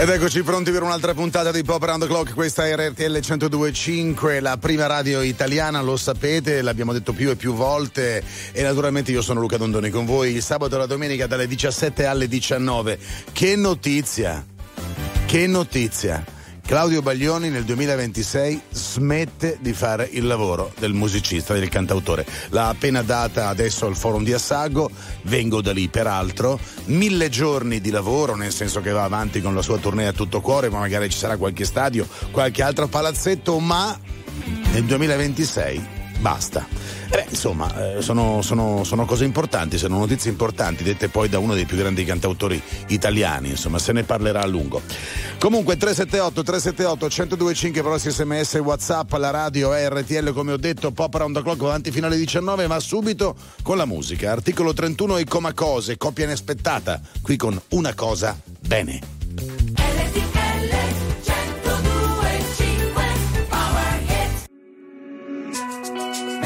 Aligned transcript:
Ed 0.00 0.08
eccoci 0.08 0.42
pronti 0.42 0.70
per 0.70 0.82
un'altra 0.82 1.12
puntata 1.12 1.52
di 1.52 1.62
Pop 1.62 1.82
Around 1.82 2.04
the 2.04 2.08
Clock, 2.08 2.32
questa 2.32 2.66
è 2.66 2.74
RTL 2.74 3.18
102.5, 3.18 4.40
la 4.40 4.56
prima 4.56 4.86
radio 4.86 5.20
italiana, 5.20 5.82
lo 5.82 5.98
sapete, 5.98 6.62
l'abbiamo 6.62 6.94
detto 6.94 7.12
più 7.12 7.28
e 7.28 7.36
più 7.36 7.52
volte 7.52 8.24
e 8.52 8.62
naturalmente 8.62 9.10
io 9.10 9.20
sono 9.20 9.40
Luca 9.40 9.58
Dondoni 9.58 9.90
con 9.90 10.06
voi 10.06 10.32
il 10.32 10.42
sabato 10.42 10.76
e 10.76 10.78
la 10.78 10.86
domenica 10.86 11.26
dalle 11.26 11.46
17 11.46 12.06
alle 12.06 12.28
19. 12.28 12.98
Che 13.30 13.56
notizia! 13.56 14.42
Che 15.26 15.46
notizia! 15.46 16.39
Claudio 16.70 17.02
Baglioni 17.02 17.48
nel 17.48 17.64
2026 17.64 18.60
smette 18.70 19.58
di 19.60 19.72
fare 19.72 20.08
il 20.12 20.24
lavoro 20.24 20.72
del 20.78 20.92
musicista, 20.92 21.52
del 21.52 21.68
cantautore. 21.68 22.24
L'ha 22.50 22.68
appena 22.68 23.02
data 23.02 23.48
adesso 23.48 23.86
al 23.86 23.96
forum 23.96 24.22
di 24.22 24.32
Assago, 24.32 24.88
vengo 25.22 25.62
da 25.62 25.72
lì 25.72 25.88
peraltro, 25.88 26.60
mille 26.84 27.28
giorni 27.28 27.80
di 27.80 27.90
lavoro, 27.90 28.36
nel 28.36 28.52
senso 28.52 28.80
che 28.80 28.92
va 28.92 29.02
avanti 29.02 29.40
con 29.40 29.52
la 29.52 29.62
sua 29.62 29.78
tournée 29.78 30.06
a 30.06 30.12
tutto 30.12 30.40
cuore, 30.40 30.70
ma 30.70 30.78
magari 30.78 31.10
ci 31.10 31.18
sarà 31.18 31.36
qualche 31.36 31.64
stadio, 31.64 32.06
qualche 32.30 32.62
altro 32.62 32.86
palazzetto, 32.86 33.58
ma 33.58 33.98
nel 34.70 34.84
2026 34.84 35.98
basta. 36.20 36.66
Eh 37.10 37.16
beh, 37.16 37.26
insomma, 37.30 37.96
eh, 37.96 38.02
sono, 38.02 38.40
sono, 38.42 38.84
sono, 38.84 39.04
cose 39.04 39.24
importanti, 39.24 39.78
sono 39.78 39.98
notizie 39.98 40.30
importanti, 40.30 40.84
dette 40.84 41.08
poi 41.08 41.28
da 41.28 41.38
uno 41.38 41.54
dei 41.54 41.64
più 41.64 41.76
grandi 41.76 42.04
cantautori 42.04 42.60
italiani, 42.88 43.50
insomma, 43.50 43.78
se 43.78 43.92
ne 43.92 44.04
parlerà 44.04 44.42
a 44.42 44.46
lungo. 44.46 44.80
Comunque 45.38 45.76
378 45.76 46.42
378 46.42 47.06
1025 47.06 47.82
per 47.82 47.90
vostri 47.90 48.10
sms 48.10 48.54
WhatsApp 48.56 49.12
alla 49.14 49.30
radio 49.30 49.72
RTL 49.72 50.32
come 50.32 50.52
ho 50.52 50.56
detto 50.56 50.90
Pop 50.92 51.14
Around 51.14 51.36
the 51.36 51.42
Clock 51.42 51.62
avanti 51.62 51.90
fino 51.90 52.06
alle 52.06 52.16
19 52.16 52.66
ma 52.66 52.78
subito 52.78 53.34
con 53.62 53.76
la 53.76 53.86
musica 53.86 54.30
articolo 54.30 54.74
31 54.74 55.16
e 55.16 55.24
coma 55.24 55.54
cose 55.54 55.96
coppia 55.96 56.24
inaspettata 56.24 57.00
qui 57.22 57.36
con 57.36 57.60
una 57.70 57.94
cosa 57.94 58.38
bene 58.60 59.69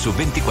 Su 0.00 0.14
24. 0.14 0.49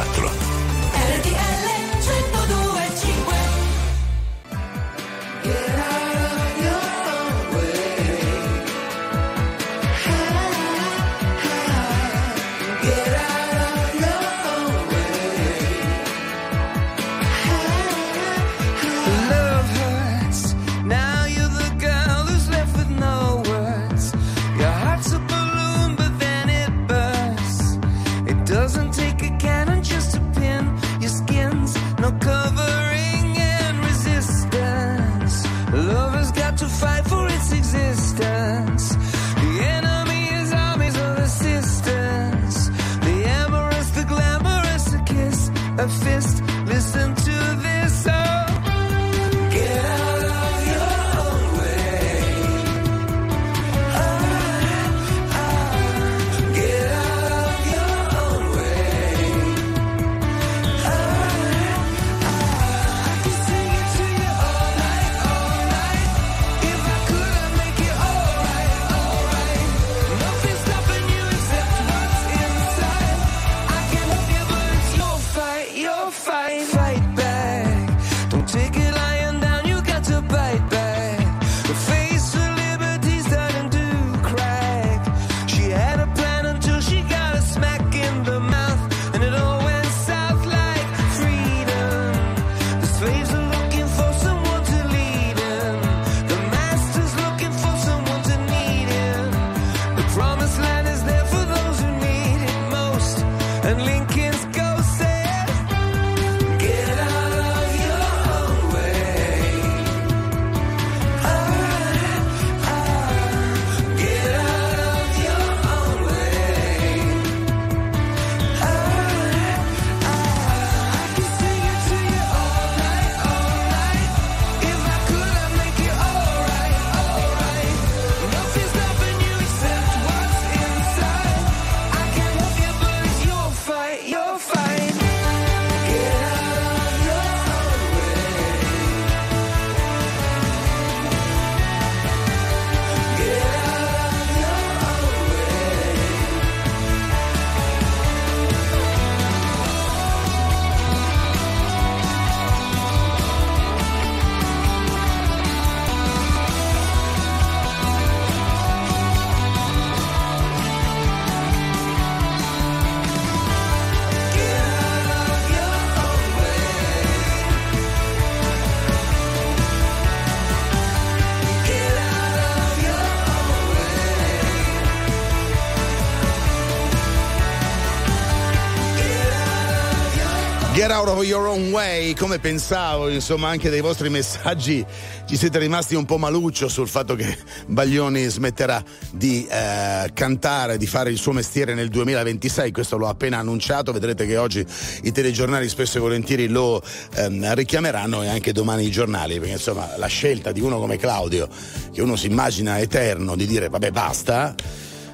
Out 181.00 181.08
of 181.08 181.24
your 181.24 181.48
own 181.48 181.72
way, 181.72 182.14
come 182.14 182.40
pensavo, 182.40 183.08
insomma, 183.08 183.48
anche 183.48 183.70
dei 183.70 183.80
vostri 183.80 184.10
messaggi 184.10 184.86
ci 185.26 185.38
siete 185.38 185.58
rimasti 185.58 185.96
un 185.96 186.04
po' 186.04 186.18
maluccio 186.18 186.68
sul 186.68 186.90
fatto 186.90 187.16
che 187.16 187.38
Baglioni 187.68 188.26
smetterà 188.26 188.84
di 189.12 189.48
eh, 189.48 190.10
cantare, 190.14 190.78
di 190.78 190.88
fare 190.88 191.10
il 191.10 191.18
suo 191.18 191.32
mestiere 191.32 191.74
nel 191.74 191.88
2026. 191.88 192.72
Questo 192.72 192.98
l'ho 192.98 193.08
appena 193.08 193.38
annunciato. 193.38 193.94
Vedrete 193.94 194.26
che 194.26 194.36
oggi 194.36 194.66
i 195.04 195.12
telegiornali 195.14 195.70
spesso 195.70 196.00
e 196.00 196.02
volentieri 196.02 196.48
lo 196.50 196.82
ehm, 197.16 197.54
richiameranno 197.54 198.22
e 198.24 198.28
anche 198.28 198.52
domani 198.52 198.86
i 198.86 198.92
giornali, 198.92 199.36
perché 199.40 199.54
insomma 199.54 199.96
la 199.96 200.08
scelta 200.08 200.52
di 200.52 200.60
uno 200.60 200.80
come 200.80 200.98
Claudio, 200.98 201.48
che 201.94 202.02
uno 202.02 202.18
si 202.18 202.28
immagina 202.28 202.78
eterno, 202.78 203.38
di 203.38 203.46
dire 203.46 203.70
vabbè 203.70 203.92
basta 203.92 204.54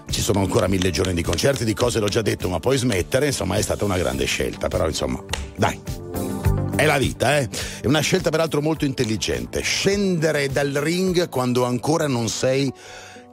ci 0.09 0.21
sono 0.21 0.39
ancora 0.39 0.67
mille 0.67 0.91
giorni 0.91 1.13
di 1.13 1.23
concerti, 1.23 1.65
di 1.65 1.73
cose 1.73 1.99
l'ho 1.99 2.07
già 2.07 2.21
detto, 2.21 2.49
ma 2.49 2.59
poi 2.59 2.77
smettere, 2.77 3.27
insomma, 3.27 3.55
è 3.55 3.61
stata 3.61 3.85
una 3.85 3.97
grande 3.97 4.25
scelta. 4.25 4.67
Però, 4.67 4.87
insomma, 4.87 5.23
dai. 5.55 5.79
È 6.75 6.85
la 6.85 6.97
vita, 6.97 7.37
eh? 7.37 7.49
È 7.81 7.87
una 7.87 8.01
scelta 8.01 8.29
peraltro 8.29 8.61
molto 8.61 8.85
intelligente. 8.85 9.61
Scendere 9.61 10.49
dal 10.49 10.71
ring 10.71 11.29
quando 11.29 11.63
ancora 11.63 12.07
non 12.07 12.27
sei 12.27 12.71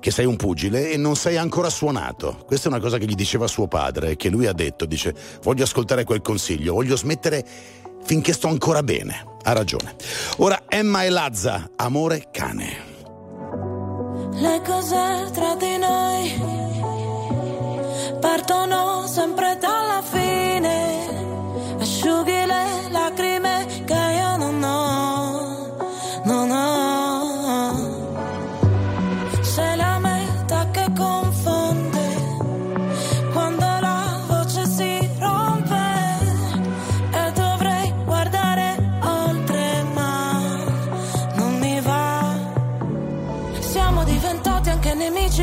che 0.02 0.10
sei 0.10 0.26
un 0.26 0.34
pugile 0.34 0.90
e 0.90 0.96
non 0.96 1.14
sei 1.14 1.36
ancora 1.36 1.70
suonato. 1.70 2.42
Questa 2.44 2.68
è 2.68 2.72
una 2.72 2.80
cosa 2.80 2.98
che 2.98 3.06
gli 3.06 3.14
diceva 3.14 3.46
suo 3.46 3.68
padre, 3.68 4.16
che 4.16 4.30
lui 4.30 4.46
ha 4.46 4.52
detto, 4.52 4.84
dice, 4.84 5.14
voglio 5.42 5.62
ascoltare 5.62 6.02
quel 6.02 6.20
consiglio, 6.20 6.74
voglio 6.74 6.96
smettere 6.96 7.44
finché 8.04 8.32
sto 8.32 8.48
ancora 8.48 8.82
bene. 8.82 9.24
Ha 9.42 9.52
ragione. 9.52 9.94
Ora 10.38 10.62
Emma 10.68 11.04
e 11.04 11.10
Lazza, 11.10 11.70
amore 11.76 12.28
cane. 12.32 12.91
Le 14.34 14.60
cose 14.64 15.30
tra 15.32 15.54
di 15.56 15.76
noi 15.76 16.42
partono 18.20 19.06
sempre 19.06 19.56
dalla 19.60 20.02
fine, 20.02 20.91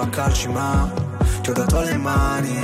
A 0.00 0.08
calci, 0.08 0.48
ma 0.48 0.90
ti 1.42 1.50
ho 1.50 1.52
dato 1.52 1.80
le 1.82 1.96
mani. 1.98 2.58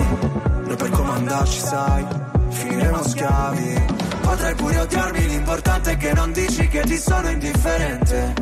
Noi 0.64 0.76
per 0.76 0.88
comandarci, 0.88 1.59
sai, 1.59 2.07
finiremo 2.49 3.02
schiavi. 3.02 3.85
Potrai 4.23 4.55
pure 4.55 4.81
odiarmi, 4.81 5.26
l'importante 5.26 5.90
è 5.93 5.97
che 5.99 6.12
non 6.14 6.33
dici 6.33 6.66
che 6.69 6.81
ti 6.81 6.97
sono 6.97 7.28
indifferente. 7.28 8.35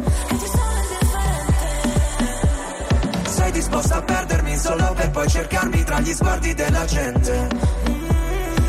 Sei 3.27 3.51
disposta 3.51 3.97
a 3.97 4.03
perdermi 4.03 4.57
solo 4.57 4.93
per 4.95 5.11
poi 5.11 5.29
cercarmi 5.29 5.83
tra 5.83 5.99
gli 5.99 6.13
sguardi 6.13 6.55
della 6.55 6.85
gente. 6.85 7.49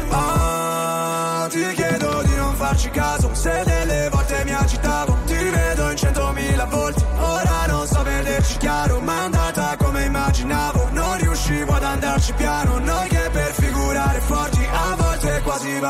Ah, 0.10 1.48
ti 1.50 1.64
chiedo 1.74 2.22
di 2.24 2.36
non 2.36 2.56
farci 2.56 2.90
caso 2.90 3.34
Se 3.34 3.64
delle 3.66 4.10
volte 4.10 4.44
mi 4.46 4.54
agitavo 4.54 5.18
Ti 5.26 5.36
rivedo 5.36 5.90
in 5.90 5.98
centomila 5.98 6.66
volti 6.66 7.04
Ora 7.20 7.66
non 7.68 7.86
so 7.86 8.02
vederci 8.04 8.58
chiaro 8.58 9.02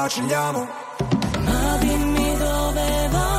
quasi 0.06 0.22
vacilliamo 0.22 0.68
Ma 1.40 1.78
dimmi 1.80 2.38
dove 2.38 3.08
vai 3.10 3.35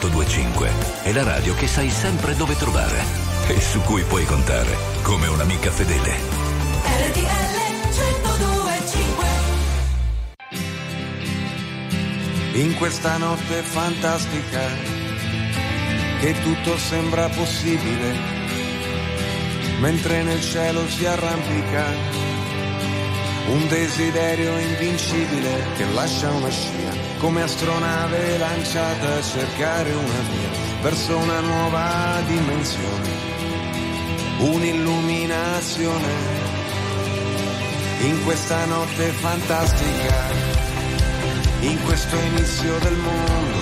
1025 0.00 0.70
è 1.02 1.12
la 1.12 1.24
radio 1.24 1.54
che 1.54 1.66
sai 1.66 1.90
sempre 1.90 2.36
dove 2.36 2.54
trovare. 2.56 3.02
E 3.48 3.60
su 3.60 3.80
cui 3.80 4.04
puoi 4.04 4.24
contare 4.24 4.76
come 5.02 5.26
un'amica 5.26 5.72
fedele. 5.72 6.14
RTL 6.84 7.56
1025 7.90 9.26
In 12.52 12.76
questa 12.76 13.16
notte 13.16 13.62
fantastica 13.62 14.60
che 16.20 16.34
tutto 16.42 16.78
sembra 16.78 17.28
possibile, 17.28 18.14
mentre 19.80 20.22
nel 20.22 20.40
cielo 20.40 20.88
si 20.88 21.06
arrampica 21.06 21.84
un 23.48 23.66
desiderio 23.68 24.58
invincibile 24.58 25.64
che 25.76 25.84
lascia 25.92 26.30
una 26.30 26.50
scia 26.50 26.97
come 27.18 27.42
astronave 27.42 28.38
lanciata 28.38 29.16
a 29.16 29.22
cercare 29.22 29.90
una 29.92 30.20
via 30.30 30.50
verso 30.82 31.16
una 31.16 31.40
nuova 31.40 32.20
dimensione, 32.26 33.08
un'illuminazione 34.38 36.12
in 38.00 38.24
questa 38.24 38.64
notte 38.66 39.06
fantastica, 39.10 40.14
in 41.60 41.82
questo 41.84 42.16
inizio 42.16 42.78
del 42.78 42.96
mondo, 42.96 43.58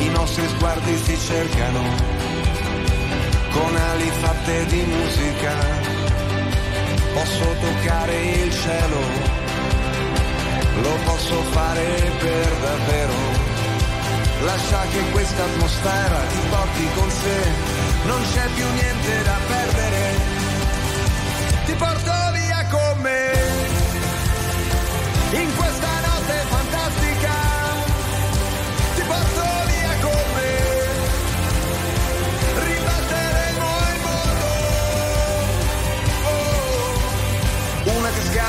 i 0.00 0.08
nostri 0.10 0.46
sguardi 0.48 0.96
si 0.98 1.18
cercano 1.18 1.82
con 3.50 3.74
ali 3.74 4.10
fatte 4.20 4.66
di 4.66 4.82
musica. 4.82 5.54
Posso 7.14 7.44
toccare 7.60 8.20
il 8.20 8.52
cielo, 8.52 8.98
lo 8.98 9.39
posso 11.04 11.42
fare 11.50 12.12
per 12.18 12.48
davvero. 12.62 13.12
Lascia 14.44 14.80
che 14.92 15.10
questa 15.10 15.44
atmosfera 15.44 16.18
ti 16.30 16.38
porti 16.48 16.88
con 16.94 17.10
sé, 17.10 17.40
non 18.06 18.20
c'è 18.32 18.46
più 18.54 18.66
niente 18.72 19.22
da 19.24 19.36
perdere. 19.46 20.02
Ti 21.66 21.74
porto 21.74 22.12
via 22.32 22.66
con 22.70 23.00
me, 23.00 23.32
in 25.32 25.56
questa 25.56 25.88
notte 26.00 26.09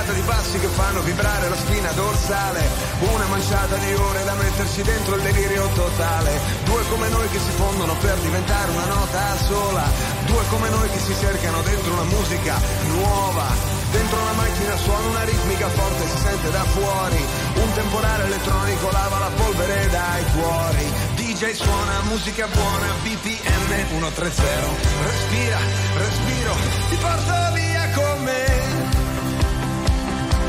Cascata 0.01 0.19
di 0.19 0.25
passi 0.25 0.57
che 0.57 0.67
fanno 0.67 1.01
vibrare 1.01 1.47
la 1.47 1.55
spina 1.55 1.91
dorsale, 1.91 2.67
una 3.01 3.25
manciata 3.27 3.75
di 3.77 3.93
ore 3.93 4.23
da 4.23 4.33
metterci 4.33 4.81
dentro 4.81 5.15
il 5.15 5.21
delirio 5.21 5.67
totale, 5.75 6.39
due 6.65 6.81
come 6.89 7.07
noi 7.09 7.29
che 7.29 7.37
si 7.37 7.51
fondono 7.51 7.93
per 7.97 8.17
diventare 8.17 8.71
una 8.71 8.85
nota 8.85 9.37
sola, 9.45 9.83
due 10.25 10.41
come 10.49 10.69
noi 10.69 10.89
che 10.89 10.97
si 10.97 11.13
cercano 11.19 11.61
dentro 11.61 11.93
una 11.93 12.09
musica 12.17 12.57
nuova. 12.87 13.45
Dentro 13.91 14.21
una 14.21 14.31
macchina 14.31 14.75
suona 14.77 15.07
una 15.07 15.23
ritmica 15.23 15.67
forte, 15.69 16.07
si 16.07 16.17
sente 16.17 16.49
da 16.49 16.63
fuori. 16.63 17.25
Un 17.61 17.73
temporale 17.73 18.23
elettronico 18.23 18.89
lava 18.89 19.19
la 19.19 19.31
polvere 19.35 19.87
dai 19.89 20.23
cuori. 20.33 20.93
DJ 21.13 21.51
suona 21.51 22.01
musica 22.09 22.47
buona, 22.47 22.87
BPM 23.03 23.87
130. 23.89 24.41
Respira, 25.05 25.59
respiro, 25.97 26.55
ti 26.89 26.95
porto 26.95 27.53
via 27.53 27.89
con 27.93 28.23
me. 28.23 28.60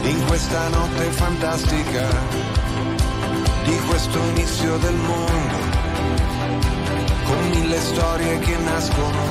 In 0.05 0.27
questa 0.27 0.69
notte 0.69 1.11
fantastica 1.13 2.09
di 3.65 3.79
questo 3.87 4.19
inizio 4.35 4.77
del 4.79 4.95
mondo, 4.95 5.57
con 7.25 7.49
mille 7.51 7.79
storie 7.79 8.39
che 8.41 8.57
nascono 8.57 9.23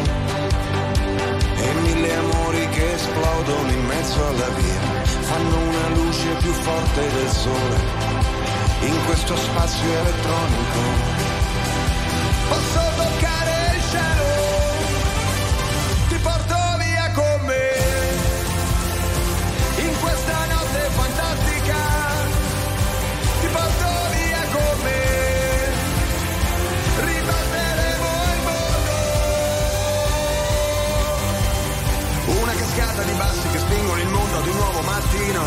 e 1.55 1.73
mille 1.81 2.15
amori 2.15 2.69
che 2.69 2.93
esplodono 2.93 3.71
in 3.71 3.85
mezzo 3.85 4.27
alla 4.27 4.49
via, 4.49 5.03
fanno 5.03 5.57
una 5.57 5.87
luce 5.95 6.29
più 6.39 6.51
forte 6.51 7.01
del 7.01 7.29
sole 7.29 7.75
in 8.81 9.05
questo 9.05 9.35
spazio 9.35 9.89
elettronico. 9.89 10.79
Posso 12.49 12.90
mattino. 34.81 35.43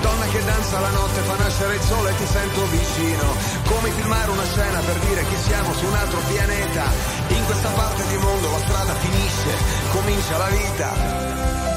Donna 0.00 0.26
che 0.26 0.44
danza 0.44 0.80
la 0.80 0.90
notte, 0.90 1.20
fa 1.22 1.36
nascere 1.36 1.74
il 1.74 1.82
sole 1.82 2.10
e 2.10 2.16
ti 2.16 2.26
sento 2.26 2.64
vicino. 2.66 3.26
Come 3.64 3.90
filmare 3.90 4.30
una 4.30 4.44
scena 4.44 4.80
per 4.80 4.98
dire 4.98 5.24
che 5.24 5.36
siamo 5.36 5.72
su 5.74 5.86
un 5.86 5.94
altro 5.94 6.20
pianeta. 6.28 6.84
In 7.28 7.44
questa 7.44 7.70
parte 7.70 8.06
di 8.06 8.16
mondo 8.16 8.50
la 8.50 8.58
strada 8.58 8.94
finisce, 8.94 9.50
comincia 9.90 10.36
la 10.38 10.48
vita. 10.48 11.67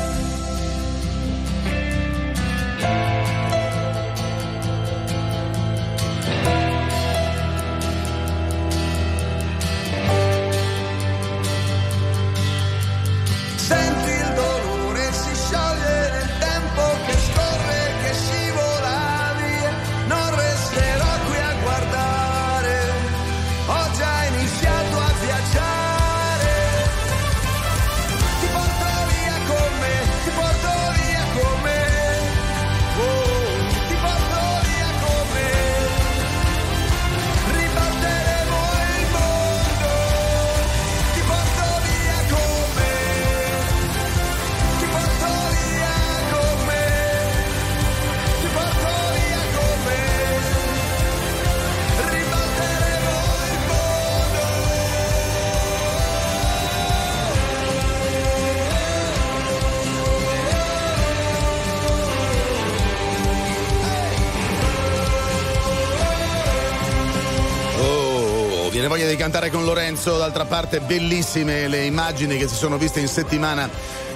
Viene 68.72 68.88
voglia 68.88 69.08
di 69.08 69.18
cantare 69.18 69.52
con 69.52 69.66
Lorenzo, 69.66 70.18
d'altra 70.18 70.46
parte 70.46 70.80
bellissime 70.80 71.68
le 71.68 71.84
immagini 71.84 72.38
che 72.38 72.48
si 72.48 72.56
sono 72.56 72.78
viste 72.78 73.02
in 73.02 73.10
settimana 73.10 73.70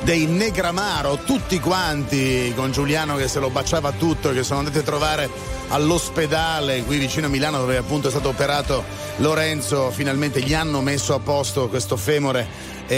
dei 0.04 0.26
Negramaro, 0.28 1.18
tutti 1.26 1.60
quanti 1.60 2.54
con 2.56 2.72
Giuliano 2.72 3.18
che 3.18 3.28
se 3.28 3.40
lo 3.40 3.50
baciava 3.50 3.92
tutto, 3.92 4.32
che 4.32 4.44
sono 4.44 4.60
andati 4.60 4.78
a 4.78 4.82
trovare 4.82 5.30
all'ospedale 5.70 6.84
qui 6.84 6.98
vicino 6.98 7.26
a 7.26 7.30
Milano 7.30 7.58
dove 7.58 7.76
appunto 7.76 8.08
è 8.08 8.12
stato 8.12 8.30
operato 8.30 8.84
Lorenzo, 9.18 9.92
finalmente 9.92 10.42
gli 10.42 10.54
hanno 10.54 10.80
messo 10.80 11.14
a 11.14 11.20
posto 11.20 11.68
questo 11.68 11.98
femore 11.98 12.48
e, 12.88 12.96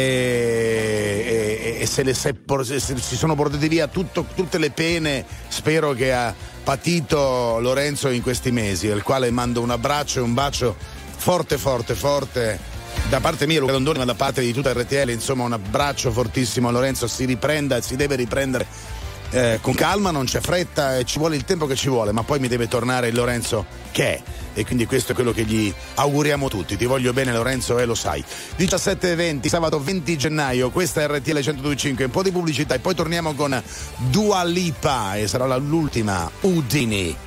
e- 1.27 1.81
e 1.81 1.85
se, 1.85 2.13
se 2.13 2.35
se 2.63 2.79
si 2.79 3.15
sono 3.15 3.33
portati 3.35 3.67
via 3.67 3.87
tutto- 3.87 4.25
tutte 4.35 4.57
le 4.59 4.69
pene, 4.69 5.25
spero 5.47 5.93
che 5.93 6.13
ha 6.13 6.33
patito 6.63 7.59
Lorenzo 7.61 8.09
in 8.09 8.21
questi 8.21 8.51
mesi, 8.51 8.89
al 8.91 9.01
quale 9.01 9.31
mando 9.31 9.61
un 9.61 9.71
abbraccio 9.71 10.19
e 10.19 10.21
un 10.21 10.33
bacio 10.33 10.75
forte, 11.17 11.57
forte, 11.57 11.95
forte. 11.95 12.75
Da 13.09 13.19
parte 13.19 13.45
mia, 13.45 13.59
Luca 13.59 13.73
Dondoni, 13.73 13.99
ma 13.99 14.05
da 14.05 14.15
parte 14.15 14.41
di 14.41 14.53
tutta 14.53 14.73
RTL, 14.73 15.09
insomma, 15.09 15.43
un 15.43 15.53
abbraccio 15.53 16.11
fortissimo 16.11 16.69
a 16.69 16.71
Lorenzo. 16.71 17.07
Si 17.07 17.25
riprenda, 17.25 17.81
si 17.81 17.95
deve 17.95 18.15
riprendere 18.15 18.65
eh, 19.31 19.59
con 19.61 19.73
calma, 19.73 20.11
non 20.11 20.25
c'è 20.25 20.39
fretta 20.39 20.97
e 20.97 21.03
ci 21.03 21.19
vuole 21.19 21.35
il 21.35 21.43
tempo 21.43 21.65
che 21.65 21.75
ci 21.75 21.89
vuole, 21.89 22.11
ma 22.11 22.23
poi 22.23 22.39
mi 22.39 22.47
deve 22.47 22.67
tornare 22.67 23.09
il 23.09 23.15
Lorenzo 23.15 23.65
che 23.91 24.15
è. 24.15 24.21
E 24.53 24.65
quindi 24.65 24.85
questo 24.85 25.11
è 25.11 25.15
quello 25.15 25.31
che 25.31 25.43
gli 25.43 25.71
auguriamo 25.95 26.49
tutti. 26.49 26.77
Ti 26.77 26.85
voglio 26.85 27.13
bene, 27.13 27.31
Lorenzo, 27.31 27.77
e 27.77 27.85
lo 27.85 27.95
sai. 27.95 28.23
17 28.55 29.11
e 29.11 29.15
20, 29.15 29.49
sabato 29.49 29.81
20 29.81 30.17
gennaio, 30.17 30.69
questa 30.69 31.01
è 31.01 31.07
RTL 31.07 31.33
1025, 31.33 32.05
un 32.05 32.11
po' 32.11 32.23
di 32.23 32.31
pubblicità 32.31 32.73
e 32.73 32.79
poi 32.79 32.95
torniamo 32.95 33.33
con 33.33 33.61
Dua 34.09 34.43
Lipa 34.43 35.15
e 35.15 35.27
sarà 35.27 35.55
l'ultima 35.57 36.29
Udini. 36.41 37.26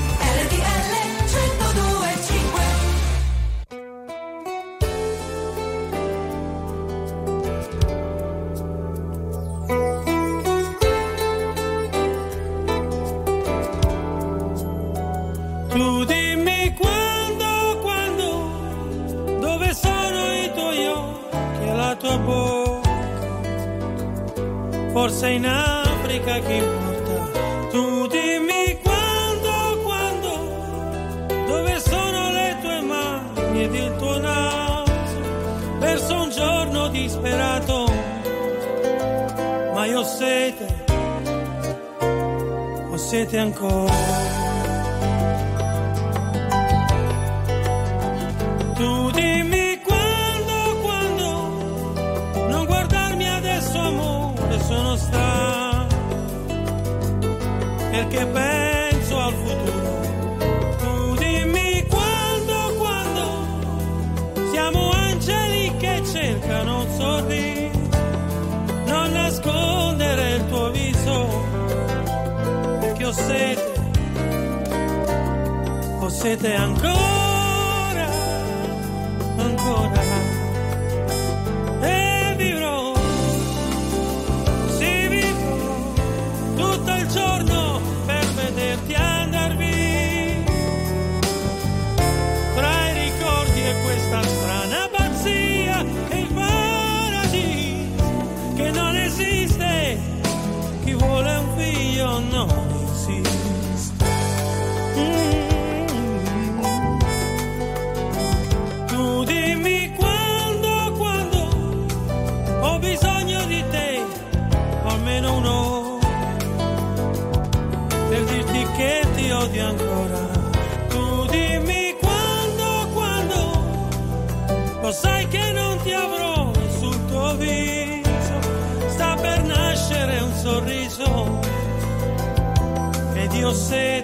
Ed 133.51 134.00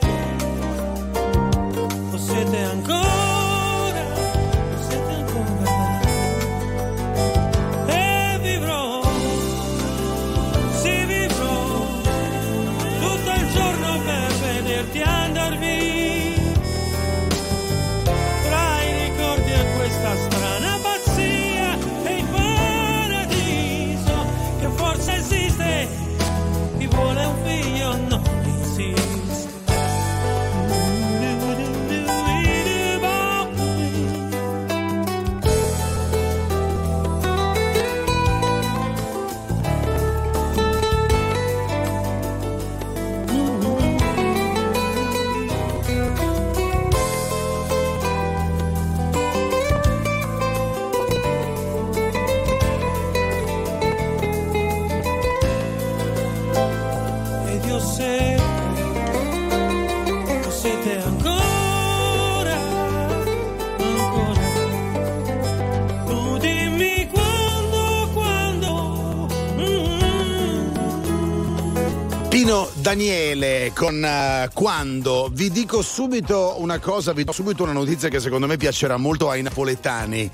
Daniele 72.73 73.71
con 73.75 74.03
eh, 74.03 74.49
Quando. 74.53 75.29
Vi 75.31 75.51
dico 75.51 75.81
subito 75.81 76.55
una 76.57 76.79
cosa, 76.79 77.13
vi 77.13 77.23
do 77.23 77.31
subito 77.31 77.63
una 77.63 77.73
notizia 77.73 78.09
che 78.09 78.19
secondo 78.19 78.47
me 78.47 78.57
piacerà 78.57 78.97
molto 78.97 79.29
ai 79.29 79.41
napoletani. 79.41 80.31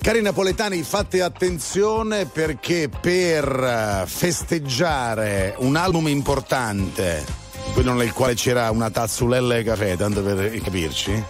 Cari 0.00 0.22
napoletani, 0.22 0.82
fate 0.82 1.20
attenzione 1.20 2.26
perché 2.26 2.88
per 2.88 3.44
eh, 3.44 4.06
festeggiare 4.06 5.54
un 5.58 5.76
album 5.76 6.08
importante, 6.08 7.24
quello 7.74 7.92
nel 7.92 8.12
quale 8.12 8.34
c'era 8.34 8.70
una 8.70 8.90
tazzulella 8.90 9.56
e 9.56 9.64
caffè, 9.64 9.96
tanto 9.96 10.22
per 10.22 10.58
capirci, 10.62 11.24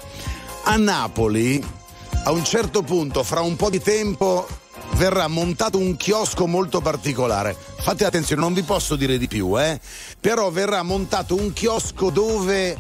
a 0.65 0.77
Napoli 0.77 1.79
a 2.25 2.31
un 2.31 2.45
certo 2.45 2.83
punto, 2.83 3.23
fra 3.23 3.41
un 3.41 3.57
po' 3.57 3.71
di 3.71 3.81
tempo, 3.81 4.47
verrà 4.95 5.27
montato 5.29 5.79
un 5.79 5.97
chiosco 5.97 6.47
molto 6.47 6.81
particolare. 6.81 7.57
Fate 7.81 8.05
attenzione, 8.05 8.43
non 8.43 8.55
vi 8.55 8.63
posso 8.63 8.97
dire 8.97 9.19
di 9.19 9.29
più, 9.29 9.59
eh? 9.61 9.81
Però 10.21 10.51
verrà 10.51 10.83
montato 10.83 11.35
un 11.35 11.53
chiosco 11.53 12.11
dove 12.11 12.77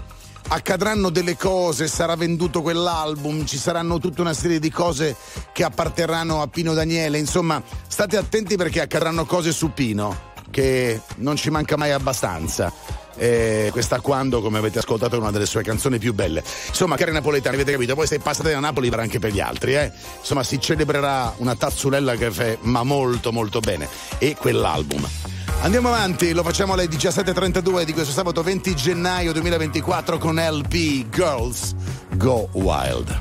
accadranno 0.48 1.10
delle 1.10 1.36
cose, 1.36 1.86
sarà 1.86 2.16
venduto 2.16 2.62
quell'album, 2.62 3.46
ci 3.46 3.56
saranno 3.56 3.98
tutta 3.98 4.22
una 4.22 4.34
serie 4.34 4.58
di 4.58 4.70
cose 4.70 5.16
che 5.52 5.64
apparterranno 5.64 6.42
a 6.42 6.48
Pino 6.48 6.74
Daniele. 6.74 7.18
Insomma, 7.18 7.62
state 7.86 8.16
attenti 8.16 8.56
perché 8.56 8.80
accadranno 8.80 9.24
cose 9.24 9.52
su 9.52 9.72
Pino 9.72 10.28
che 10.50 11.00
non 11.16 11.36
ci 11.36 11.50
manca 11.50 11.76
mai 11.76 11.92
abbastanza. 11.92 12.72
Eh, 13.16 13.68
questa 13.72 14.00
quando, 14.00 14.40
come 14.40 14.58
avete 14.58 14.78
ascoltato, 14.78 15.16
è 15.16 15.18
una 15.18 15.30
delle 15.30 15.46
sue 15.46 15.62
canzoni 15.62 15.98
più 15.98 16.14
belle. 16.14 16.42
Insomma, 16.68 16.96
cari 16.96 17.12
napoletani, 17.12 17.56
avete 17.56 17.72
capito? 17.72 17.94
Poi 17.94 18.06
se 18.06 18.18
passate 18.18 18.50
da 18.50 18.60
Napoli 18.60 18.88
varrà 18.88 19.02
anche 19.02 19.18
per 19.18 19.32
gli 19.32 19.40
altri, 19.40 19.74
eh? 19.74 19.92
Insomma, 20.18 20.42
si 20.42 20.60
celebrerà 20.60 21.34
una 21.38 21.54
tazzulella 21.54 22.14
che 22.14 22.30
fa 22.30 22.56
ma 22.60 22.82
molto 22.82 23.32
molto 23.32 23.60
bene. 23.60 23.88
E 24.18 24.36
quell'album. 24.36 25.06
Andiamo 25.62 25.88
avanti, 25.88 26.32
lo 26.32 26.42
facciamo 26.42 26.72
alle 26.72 26.86
17.32 26.86 27.82
di 27.82 27.92
questo 27.92 28.12
sabato 28.12 28.42
20 28.42 28.74
gennaio 28.74 29.32
2024 29.32 30.16
con 30.16 30.36
LP 30.36 31.10
Girls 31.10 31.74
Go 32.16 32.48
Wild. 32.52 33.20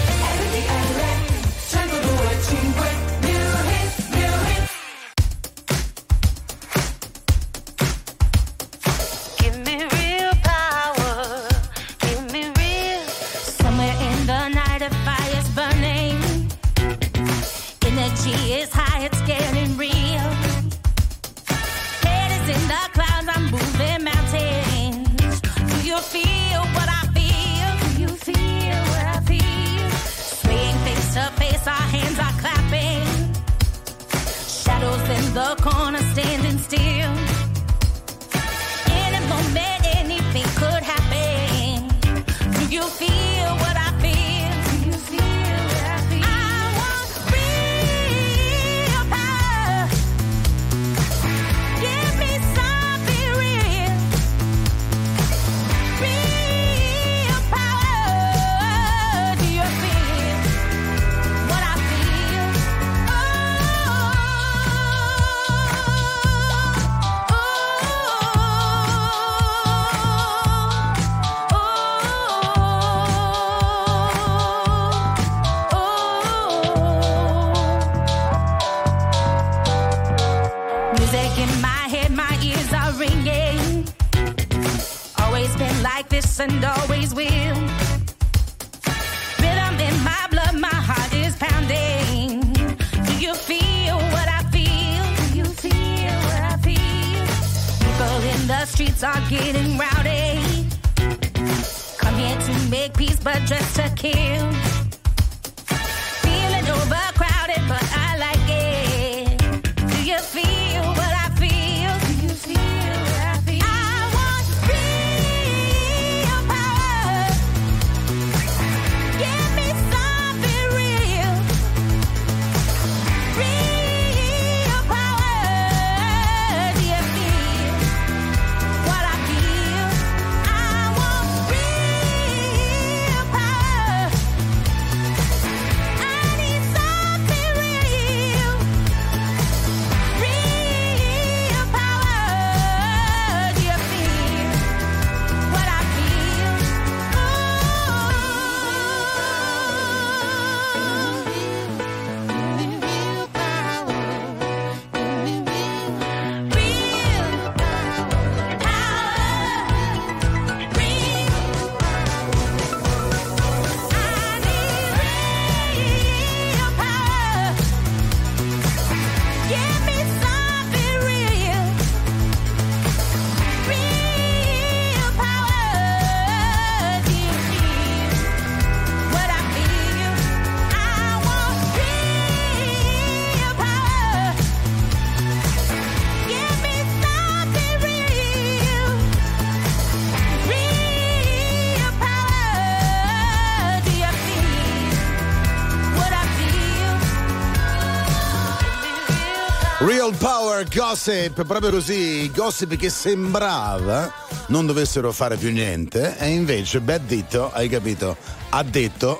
gossip, 200.73 201.43
proprio 201.43 201.69
così, 201.69 202.31
gossip 202.33 202.77
che 202.77 202.89
sembrava 202.89 204.11
non 204.47 204.65
dovessero 204.65 205.11
fare 205.11 205.35
più 205.35 205.51
niente 205.51 206.17
e 206.17 206.29
invece 206.29 206.79
Bad 206.79 207.05
Ditto, 207.05 207.51
hai 207.51 207.67
capito, 207.67 208.15
ha 208.49 208.63
detto, 208.63 209.19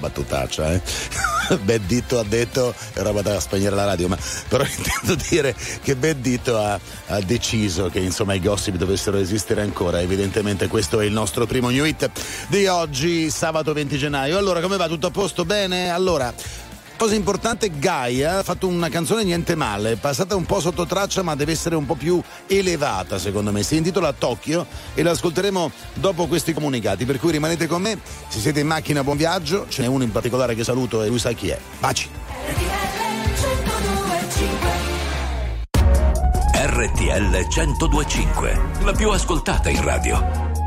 battutaccia 0.00 0.72
eh, 0.72 0.82
Bad 1.62 1.82
Ditto 1.86 2.18
ha 2.18 2.24
detto, 2.24 2.74
è 2.94 3.00
roba 3.02 3.22
da 3.22 3.38
spegnere 3.38 3.76
la 3.76 3.84
radio, 3.84 4.08
ma 4.08 4.18
però 4.48 4.64
intendo 4.66 5.22
dire 5.28 5.54
che 5.82 5.94
Bad 5.94 6.16
Ditto 6.16 6.58
ha, 6.58 6.78
ha 7.06 7.20
deciso 7.20 7.88
che 7.90 8.00
insomma 8.00 8.34
i 8.34 8.40
gossip 8.40 8.74
dovessero 8.74 9.18
esistere 9.18 9.62
ancora, 9.62 10.00
evidentemente 10.00 10.66
questo 10.66 11.00
è 11.00 11.04
il 11.04 11.12
nostro 11.12 11.46
primo 11.46 11.70
new 11.70 11.84
hit 11.84 12.10
di 12.48 12.66
oggi, 12.66 13.30
sabato 13.30 13.72
20 13.72 13.96
gennaio. 13.96 14.36
Allora 14.36 14.60
come 14.60 14.76
va? 14.76 14.88
Tutto 14.88 15.06
a 15.06 15.10
posto? 15.10 15.44
Bene? 15.44 15.90
Allora... 15.90 16.66
Cosa 16.98 17.14
importante, 17.14 17.70
Gaia 17.78 18.38
ha 18.38 18.42
fatto 18.42 18.66
una 18.66 18.88
canzone 18.88 19.22
niente 19.22 19.54
male, 19.54 19.94
passata 19.94 20.34
un 20.34 20.44
po' 20.44 20.58
sotto 20.58 20.84
traccia 20.84 21.22
ma 21.22 21.36
deve 21.36 21.52
essere 21.52 21.76
un 21.76 21.86
po' 21.86 21.94
più 21.94 22.20
elevata 22.48 23.20
secondo 23.20 23.52
me. 23.52 23.62
Si 23.62 23.76
intitola 23.76 24.12
Tokyo 24.12 24.66
e 24.94 25.04
l'ascolteremo 25.04 25.70
dopo 25.94 26.26
questi 26.26 26.52
comunicati, 26.52 27.04
per 27.04 27.20
cui 27.20 27.30
rimanete 27.30 27.68
con 27.68 27.82
me. 27.82 28.00
Se 28.26 28.40
siete 28.40 28.58
in 28.58 28.66
macchina, 28.66 29.04
buon 29.04 29.16
viaggio. 29.16 29.66
Ce 29.68 29.80
n'è 29.80 29.86
uno 29.86 30.02
in 30.02 30.10
particolare 30.10 30.56
che 30.56 30.64
saluto 30.64 31.04
e 31.04 31.08
lui 31.08 31.20
sa 31.20 31.30
chi 31.30 31.50
è. 31.50 31.58
Baci. 31.78 32.10
RTL 36.52 37.46
1025, 37.48 38.60
la 38.82 38.92
più 38.92 39.08
ascoltata 39.10 39.68
in 39.68 39.84
radio. 39.84 40.47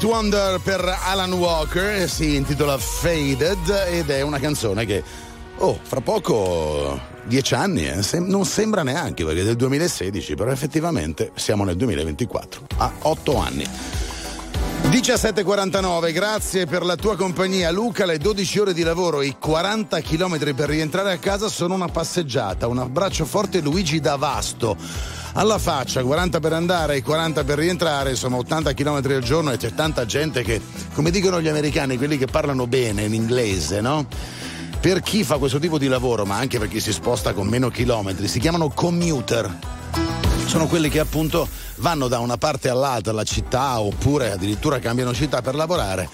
It 0.00 0.06
Wonder 0.06 0.58
per 0.60 0.98
Alan 1.04 1.34
Walker 1.34 2.08
si 2.08 2.34
intitola 2.34 2.78
Faded 2.78 3.68
ed 3.90 4.08
è 4.08 4.22
una 4.22 4.38
canzone 4.38 4.86
che, 4.86 5.04
oh, 5.58 5.78
fra 5.82 6.00
poco 6.00 6.98
dieci 7.24 7.52
anni, 7.52 7.86
eh, 7.86 8.02
sem- 8.02 8.26
non 8.26 8.46
sembra 8.46 8.82
neanche 8.82 9.26
perché 9.26 9.42
è 9.42 9.44
del 9.44 9.56
2016, 9.56 10.36
però 10.36 10.52
effettivamente 10.52 11.32
siamo 11.34 11.64
nel 11.64 11.76
2024, 11.76 12.62
a 12.78 12.90
otto 13.00 13.36
anni. 13.36 13.66
17.49, 14.84 16.12
grazie 16.14 16.64
per 16.64 16.82
la 16.82 16.96
tua 16.96 17.14
compagnia. 17.14 17.70
Luca, 17.70 18.06
le 18.06 18.16
12 18.16 18.58
ore 18.58 18.72
di 18.72 18.82
lavoro, 18.82 19.20
i 19.20 19.36
40 19.38 20.00
km 20.00 20.54
per 20.54 20.70
rientrare 20.70 21.12
a 21.12 21.18
casa 21.18 21.48
sono 21.48 21.74
una 21.74 21.88
passeggiata. 21.88 22.66
Un 22.68 22.78
abbraccio 22.78 23.26
forte 23.26 23.60
Luigi 23.60 24.00
da 24.00 24.16
Vasto. 24.16 24.78
Alla 25.34 25.58
faccia, 25.58 26.02
40 26.02 26.40
per 26.40 26.52
andare 26.52 26.96
e 26.96 27.02
40 27.02 27.44
per 27.44 27.58
rientrare, 27.58 28.10
insomma 28.10 28.36
80 28.38 28.74
km 28.74 28.94
al 28.94 29.22
giorno 29.22 29.52
e 29.52 29.56
c'è 29.56 29.72
tanta 29.74 30.04
gente 30.04 30.42
che, 30.42 30.60
come 30.92 31.10
dicono 31.10 31.40
gli 31.40 31.48
americani, 31.48 31.96
quelli 31.96 32.18
che 32.18 32.26
parlano 32.26 32.66
bene 32.66 33.02
in 33.02 33.14
inglese, 33.14 33.80
no? 33.80 34.06
Per 34.80 35.00
chi 35.00 35.22
fa 35.22 35.38
questo 35.38 35.58
tipo 35.58 35.78
di 35.78 35.86
lavoro, 35.86 36.24
ma 36.24 36.36
anche 36.36 36.58
per 36.58 36.68
chi 36.68 36.80
si 36.80 36.92
sposta 36.92 37.32
con 37.32 37.46
meno 37.46 37.68
chilometri, 37.68 38.26
si 38.26 38.40
chiamano 38.40 38.70
commuter. 38.70 39.78
Sono 40.50 40.66
quelli 40.66 40.88
che 40.88 40.98
appunto 40.98 41.48
vanno 41.76 42.08
da 42.08 42.18
una 42.18 42.36
parte 42.36 42.68
all'altra 42.70 43.12
della 43.12 43.22
città 43.22 43.78
oppure 43.78 44.32
addirittura 44.32 44.80
cambiano 44.80 45.14
città 45.14 45.42
per 45.42 45.54
lavorare 45.54 46.08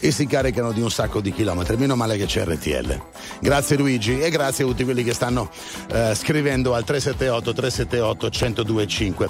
e 0.00 0.10
si 0.10 0.26
caricano 0.26 0.72
di 0.72 0.80
un 0.80 0.90
sacco 0.90 1.20
di 1.20 1.30
chilometri. 1.30 1.76
Meno 1.76 1.94
male 1.94 2.16
che 2.16 2.24
c'è 2.24 2.42
RTL. 2.46 3.02
Grazie 3.38 3.76
Luigi 3.76 4.18
e 4.18 4.30
grazie 4.30 4.64
a 4.64 4.66
tutti 4.66 4.84
quelli 4.84 5.04
che 5.04 5.12
stanno 5.12 5.50
eh, 5.92 6.14
scrivendo 6.14 6.72
al 6.74 6.84
378 6.84 7.52
378 7.52 8.30
1025. 8.62 9.28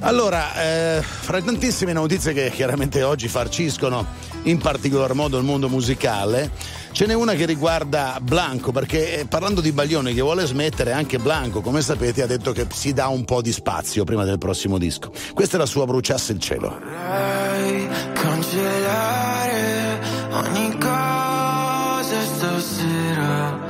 Allora, 0.00 0.54
eh, 0.54 1.02
fra 1.02 1.42
tantissime 1.42 1.92
notizie 1.92 2.32
che 2.32 2.52
chiaramente 2.52 3.02
oggi 3.02 3.26
farciscono 3.26 4.06
in 4.44 4.58
particolar 4.58 5.14
modo 5.14 5.36
il 5.36 5.42
mondo 5.42 5.68
musicale, 5.68 6.52
ce 6.96 7.04
n'è 7.04 7.12
una 7.12 7.34
che 7.34 7.44
riguarda 7.44 8.18
Blanco, 8.22 8.72
perché 8.72 9.18
eh, 9.18 9.26
parlando 9.26 9.60
di 9.60 9.70
Baglioni 9.70 10.14
che 10.14 10.22
vuole 10.22 10.46
smettere, 10.46 10.92
anche 10.92 11.18
Blanco, 11.18 11.60
come 11.60 11.82
sapete, 11.82 12.22
ha 12.22 12.26
detto 12.26 12.52
che 12.52 12.66
si 12.72 12.94
dà 12.94 13.08
un 13.08 13.26
po' 13.26 13.42
di 13.42 13.52
spazio 13.52 14.04
prima 14.04 14.24
del 14.24 14.38
prossimo 14.38 14.78
disco. 14.78 15.12
Questa 15.34 15.56
è 15.56 15.58
la 15.58 15.66
sua 15.66 15.84
Bruciasse 15.84 16.32
il 16.32 16.40
cielo. 16.40 16.78
Vorrei 16.80 17.86
cancellare 18.14 20.00
ogni 20.30 20.78
cosa 20.78 22.22
stasera, 22.34 23.60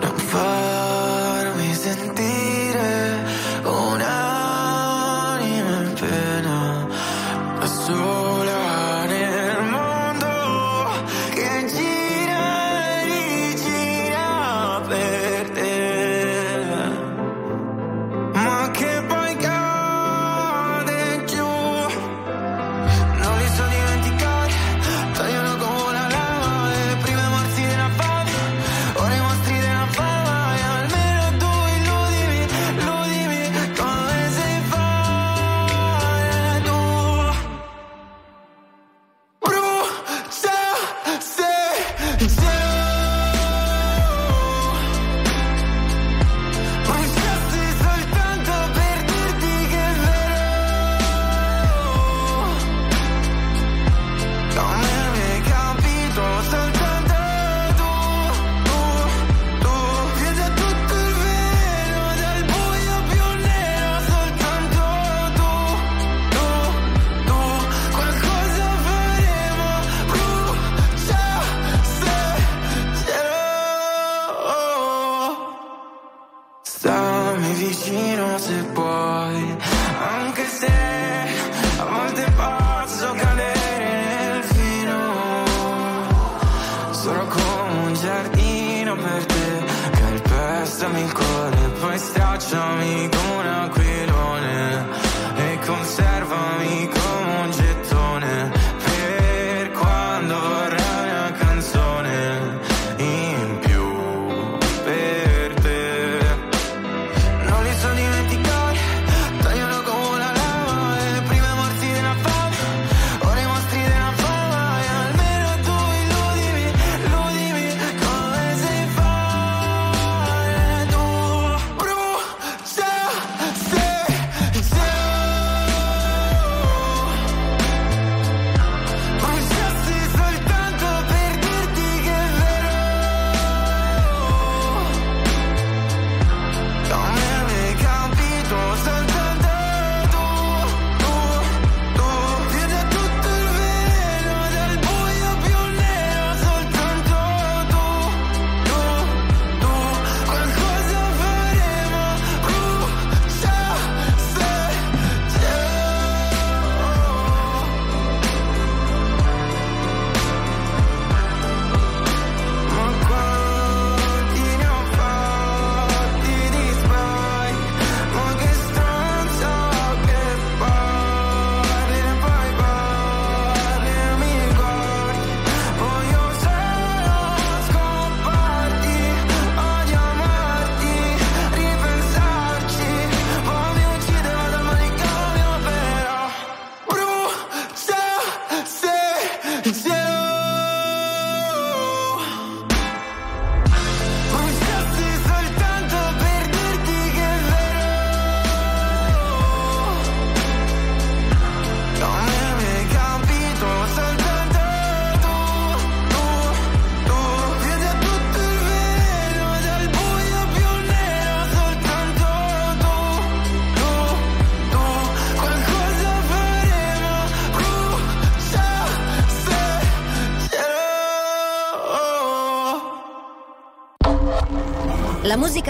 non 0.00 0.16
farmi 0.18 0.71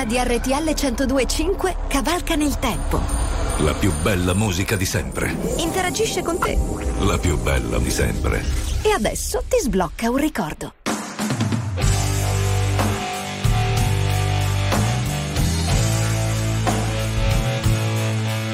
musica 0.02 0.04
di 0.04 0.16
RTL 0.18 0.74
1025 0.74 1.76
cavalca 1.88 2.34
nel 2.34 2.58
tempo. 2.58 3.00
La 3.58 3.74
più 3.74 3.92
bella 4.02 4.34
musica 4.34 4.76
di 4.76 4.84
sempre. 4.84 5.34
Interagisce 5.58 6.22
con 6.22 6.38
te. 6.38 6.58
La 7.00 7.18
più 7.18 7.38
bella 7.38 7.78
di 7.78 7.90
sempre. 7.90 8.44
E 8.82 8.90
adesso 8.90 9.42
ti 9.48 9.58
sblocca 9.60 10.10
un 10.10 10.16
ricordo. 10.16 10.74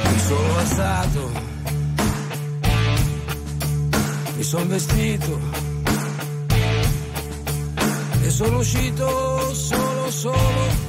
Mi 0.03 0.19
sono 0.19 0.59
alzato, 0.59 1.31
mi 4.37 4.43
sono 4.43 4.67
vestito 4.67 5.41
e 8.23 8.31
sono 8.31 8.59
uscito 8.59 9.55
solo, 9.55 10.11
solo 10.11 10.88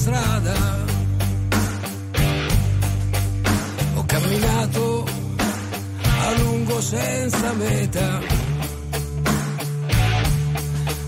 strada. 0.00 0.54
Ho 3.96 4.04
camminato 4.06 5.04
a 6.26 6.30
lungo 6.40 6.80
senza 6.80 7.52
meta 7.52 8.20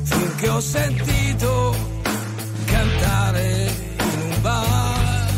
finché 0.02 0.48
ho 0.48 0.60
sentito 0.60 1.74
cantare 2.66 3.70
in 4.14 4.20
un 4.30 4.40
bar 4.42 5.30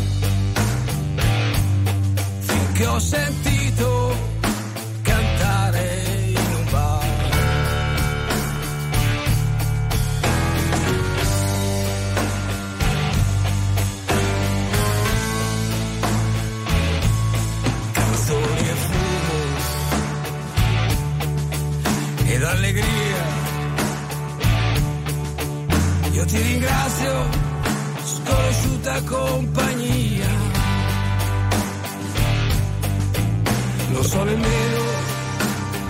finché 2.39 2.85
ho 2.87 2.99
sentito 2.99 4.34
ti 26.35 26.41
ringrazio, 26.41 27.13
sconosciuta 28.03 29.01
compagnia. 29.03 30.31
Non 33.87 34.03
so 34.03 34.23
nemmeno 34.23 34.83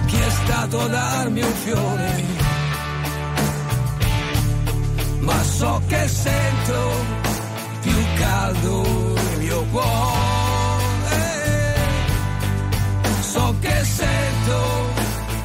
chi 0.05 0.17
è 0.17 0.29
stato 0.29 0.81
a 0.81 0.87
darmi 0.87 1.41
un 1.41 1.53
fiore, 1.63 2.23
ma 5.19 5.43
so 5.43 5.81
che 5.87 6.07
sento 6.07 6.79
più 7.81 7.97
caldo 8.19 8.83
il 9.31 9.39
mio 9.39 9.65
cuore. 9.71 11.23
So 13.21 13.55
che 13.59 13.83
sento 13.83 14.59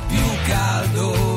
più 0.08 0.26
caldo 0.46 1.29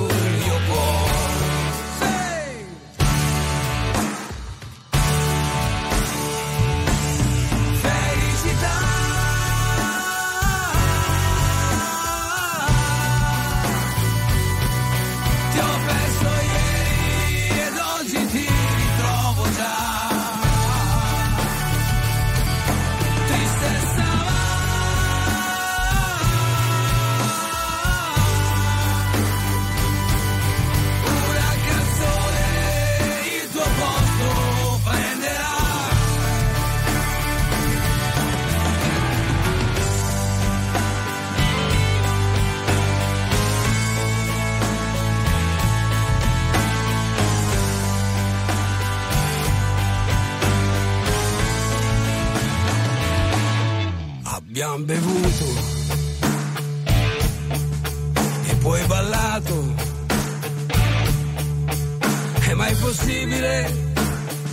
È 62.94 62.96
mai 62.96 63.06
possibile 63.06 63.74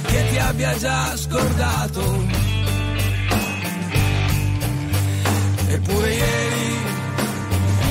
che 0.06 0.28
ti 0.30 0.38
abbia 0.38 0.76
già 0.78 1.14
scordato? 1.14 2.26
Eppure 5.68 6.14
ieri 6.14 6.76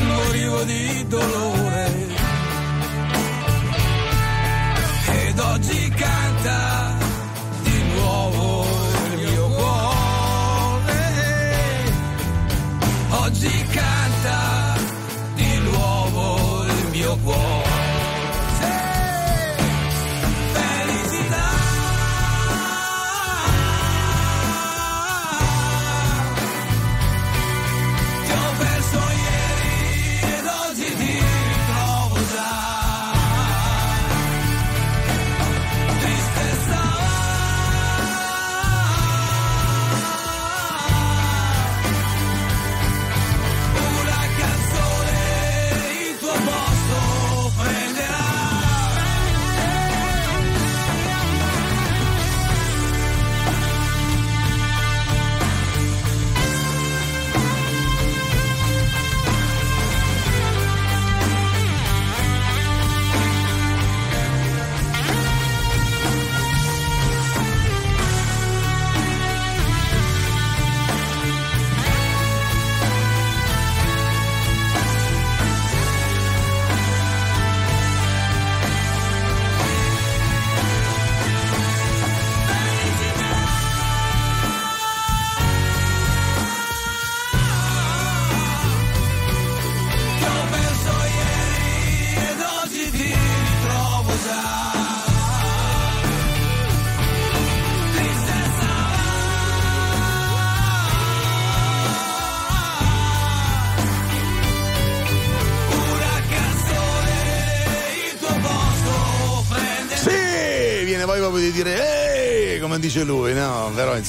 morivo 0.08 0.64
di 0.64 1.06
dolore. 1.08 2.08
Ed 5.06 5.40
oggi 5.40 5.90
canta 5.90 6.89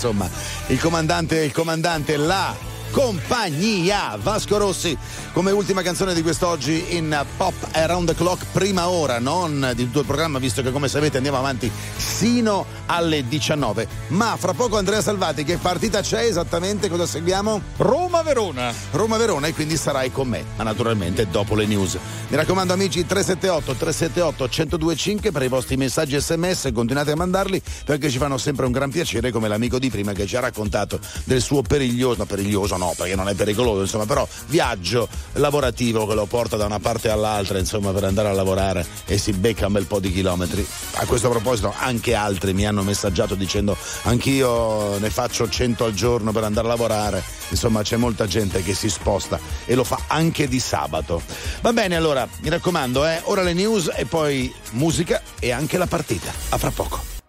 insomma, 0.01 0.31
il 0.69 0.81
comandante, 0.81 1.45
il 1.45 1.53
comandante 1.53 2.17
là 2.17 2.57
compagnia. 2.91 4.17
Vasco 4.21 4.57
Rossi 4.57 4.97
come 5.33 5.51
ultima 5.51 5.83
canzone 5.83 6.15
di 6.15 6.23
quest'oggi 6.23 6.97
in 6.97 7.25
Pop 7.37 7.55
Around 7.73 8.09
the 8.09 8.15
Clock, 8.15 8.47
prima 8.51 8.89
ora, 8.89 9.19
non 9.19 9.73
di 9.77 9.85
tutto 9.85 10.01
il 10.01 10.07
programma, 10.07 10.39
visto 10.39 10.63
che 10.63 10.73
come 10.73 10.89
sapete 10.89 11.19
andiamo 11.19 11.37
avanti 11.37 11.71
sino 11.97 12.65
alle 12.91 13.27
19. 13.27 13.87
Ma 14.09 14.37
fra 14.37 14.53
poco 14.53 14.77
Andrea 14.77 15.01
Salvati, 15.01 15.45
che 15.45 15.57
partita 15.59 16.01
c'è 16.01 16.25
esattamente? 16.25 16.89
Cosa 16.89 17.07
seguiamo? 17.07 17.61
Roma-Verona. 17.77 18.75
Roma-Verona 18.91 19.47
e 19.47 19.55
quindi 19.55 19.77
sarai 19.77 20.11
con 20.11 20.29
me, 20.29 20.45
ma 20.57 20.65
naturalmente 20.65 21.29
dopo 21.31 21.55
le 21.55 21.67
news. 21.67 21.97
Mi 22.29 22.37
raccomando 22.37 22.73
amici 22.73 23.07
378 23.07 23.75
378 23.75 24.49
1025 24.51 25.31
per 25.31 25.43
i 25.43 25.49
vostri 25.49 25.77
messaggi 25.77 26.19
sms, 26.21 26.71
continuate 26.75 27.13
a 27.13 27.17
mandarli 27.17 27.63
perché 27.85 28.11
ci 28.11 28.19
fanno 28.19 28.39
sempre 28.39 28.67
un 28.67 28.73
gran 28.73 28.91
piacere 28.91 29.31
come 29.31 29.49
l'amico 29.49 29.79
di 29.79 29.91
prima 29.91 30.13
che 30.13 30.27
ci 30.27 30.37
ha 30.37 30.41
raccontato 30.41 30.99
del 31.25 31.41
suo 31.41 31.63
periglioso, 31.63 32.19
no 32.19 32.25
periglioso 32.27 32.77
no 32.77 32.93
perché 32.97 33.15
non 33.15 33.29
è 33.29 33.35
pericoloso 33.35 33.83
insomma 33.83 34.07
però 34.07 34.27
viaggio 34.47 35.09
lavorativo 35.35 36.07
che 36.07 36.15
lo 36.15 36.27
porta 36.27 36.57
da 36.57 36.67
una 36.67 36.79
parte 36.79 37.09
all'altra 37.11 37.59
insomma 37.59 37.93
per 37.93 38.05
andare 38.05 38.29
a 38.29 38.33
lavorare 38.33 38.87
e 39.07 39.19
si 39.19 39.33
becca 39.33 39.67
un 39.67 39.73
bel 39.73 39.87
po' 39.87 40.01
di 40.01 40.13
chilometri. 40.13 40.67
A 40.95 41.07
questo 41.07 41.29
proposito 41.29 41.73
anche 41.77 42.15
altri 42.15 42.53
mi 42.53 42.67
hanno 42.67 42.80
messaggiato 42.83 43.35
dicendo 43.35 43.77
anch'io 44.03 44.99
ne 44.99 45.11
faccio 45.11 45.49
100 45.49 45.85
al 45.85 45.95
giorno 45.95 46.33
per 46.33 46.45
andare 46.45 46.67
a 46.67 46.71
lavorare, 46.71 47.23
insomma 47.49 47.83
c'è 47.83 47.97
molta 47.97 48.27
gente 48.27 48.63
che 48.63 48.75
si 48.75 48.89
sposta 48.89 49.39
e 49.65 49.75
lo 49.75 49.85
fa 49.85 50.01
anche 50.07 50.49
di 50.49 50.61
sabato. 50.61 51.23
Va 51.61 51.73
bene 51.73 51.97
allora, 51.97 52.27
mi 52.41 52.49
raccomando, 52.49 53.07
eh, 53.07 53.21
ora 53.25 53.43
le 53.43 53.53
news 53.53 53.91
e 53.95 54.05
poi 54.07 54.53
musica 54.73 55.23
e 55.39 55.51
anche 55.51 55.79
la 55.79 55.87
partita. 55.87 56.33
A 56.51 56.59
fra 56.59 56.71
poco. 56.71 57.20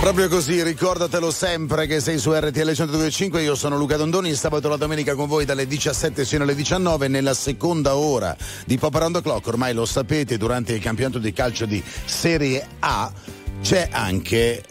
Proprio 0.00 0.28
così, 0.28 0.62
ricordatelo 0.62 1.30
sempre 1.32 1.86
che 1.86 2.00
sei 2.00 2.18
su 2.18 2.32
RTL 2.32 2.62
1025, 2.62 3.42
io 3.42 3.56
sono 3.56 3.76
Luca 3.76 3.96
Dondoni, 3.96 4.32
sabato 4.34 4.68
e 4.68 4.70
la 4.70 4.76
domenica 4.76 5.16
con 5.16 5.26
voi 5.26 5.44
dalle 5.44 5.66
17 5.66 6.24
fino 6.24 6.44
alle 6.44 6.54
19 6.54 7.08
nella 7.08 7.34
seconda 7.34 7.96
ora 7.96 8.34
di 8.64 8.78
Pop 8.78 8.94
Around 8.94 9.20
Clock, 9.22 9.48
ormai 9.48 9.74
lo 9.74 9.84
sapete, 9.84 10.38
durante 10.38 10.72
il 10.72 10.80
campionato 10.80 11.18
di 11.18 11.32
calcio 11.32 11.66
di 11.66 11.82
Serie 12.04 12.64
A 12.78 13.12
c'è 13.60 13.88
anche, 13.90 14.62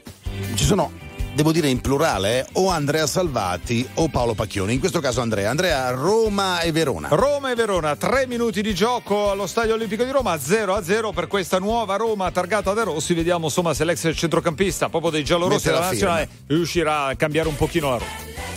ci 0.55 0.63
sono 0.63 0.91
devo 1.38 1.51
dire 1.51 1.67
in 1.69 1.81
plurale, 1.81 2.39
eh, 2.39 2.45
o 2.53 2.69
Andrea 2.69 3.05
Salvati 3.05 3.88
o 3.95 4.07
Paolo 4.07 4.33
Pacchioni. 4.33 4.73
In 4.73 4.79
questo 4.79 4.99
caso 4.99 5.21
Andrea. 5.21 5.51
Andrea, 5.51 5.91
Roma 5.91 6.61
e 6.61 6.71
Verona. 6.71 7.09
Roma 7.11 7.51
e 7.51 7.55
Verona, 7.55 7.95
tre 7.95 8.25
minuti 8.25 8.63
di 8.63 8.73
gioco 8.73 9.29
allo 9.29 9.45
Stadio 9.45 9.75
Olimpico 9.75 10.03
di 10.03 10.09
Roma, 10.09 10.35
0 10.39 10.73
a 10.73 10.83
0 10.83 11.11
per 11.11 11.27
questa 11.27 11.59
nuova 11.59 11.95
Roma 11.95 12.31
targata 12.31 12.73
da 12.73 12.81
Rossi. 12.81 13.13
Vediamo 13.13 13.45
insomma 13.45 13.75
se 13.75 13.85
l'ex 13.85 14.11
centrocampista, 14.15 14.89
proprio 14.89 15.11
dei 15.11 15.23
giallorossi 15.23 15.67
della 15.67 15.81
nazionale, 15.81 16.27
riuscirà 16.47 17.05
a 17.05 17.15
cambiare 17.15 17.47
un 17.47 17.55
pochino 17.55 17.91
la 17.91 17.97
Roma. 17.97 18.56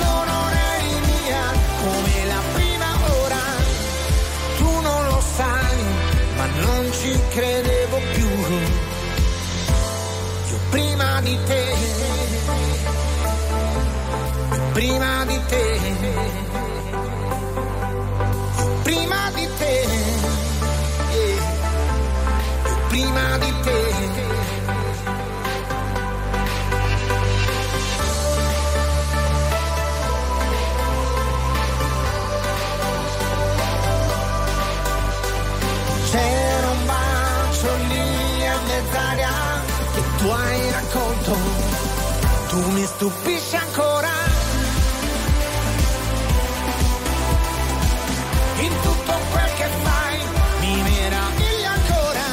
Non 0.00 0.52
eri 0.52 1.00
mia 1.06 1.44
come 1.82 2.24
la 2.26 2.40
prima 2.54 2.90
ora, 3.22 3.44
tu 4.58 4.70
non 4.80 5.06
lo 5.06 5.22
sai, 5.36 5.84
ma 6.36 6.46
non 6.64 6.92
ci 6.92 7.18
credevo 7.30 8.00
più. 8.14 8.28
Io 10.50 10.58
prima 10.70 11.20
di 11.20 11.38
te, 11.46 11.74
prima 11.98 12.14
di 12.24 12.46
te, 12.46 12.50
Tu 42.52 42.70
mi 42.72 42.84
stupisci 42.84 43.56
ancora. 43.56 44.10
In 48.58 48.72
tutto 48.82 49.12
quel 49.30 49.52
che 49.56 49.68
fai 49.82 50.18
mi 50.60 50.82
meraviglia 50.82 51.70
ancora. 51.70 52.26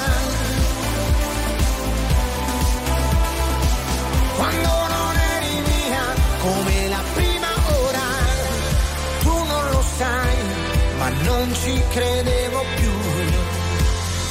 Quando 4.35 4.73
non 4.93 5.15
eri 5.35 5.61
mia 5.71 6.03
come 6.41 6.87
la 6.89 7.03
prima 7.13 7.47
ora, 7.85 8.07
tu 9.21 9.43
non 9.45 9.69
lo 9.71 9.83
sai, 9.97 10.35
ma 10.97 11.09
non 11.23 11.53
ci 11.53 11.81
credevo 11.91 12.17
più. 12.17 12.18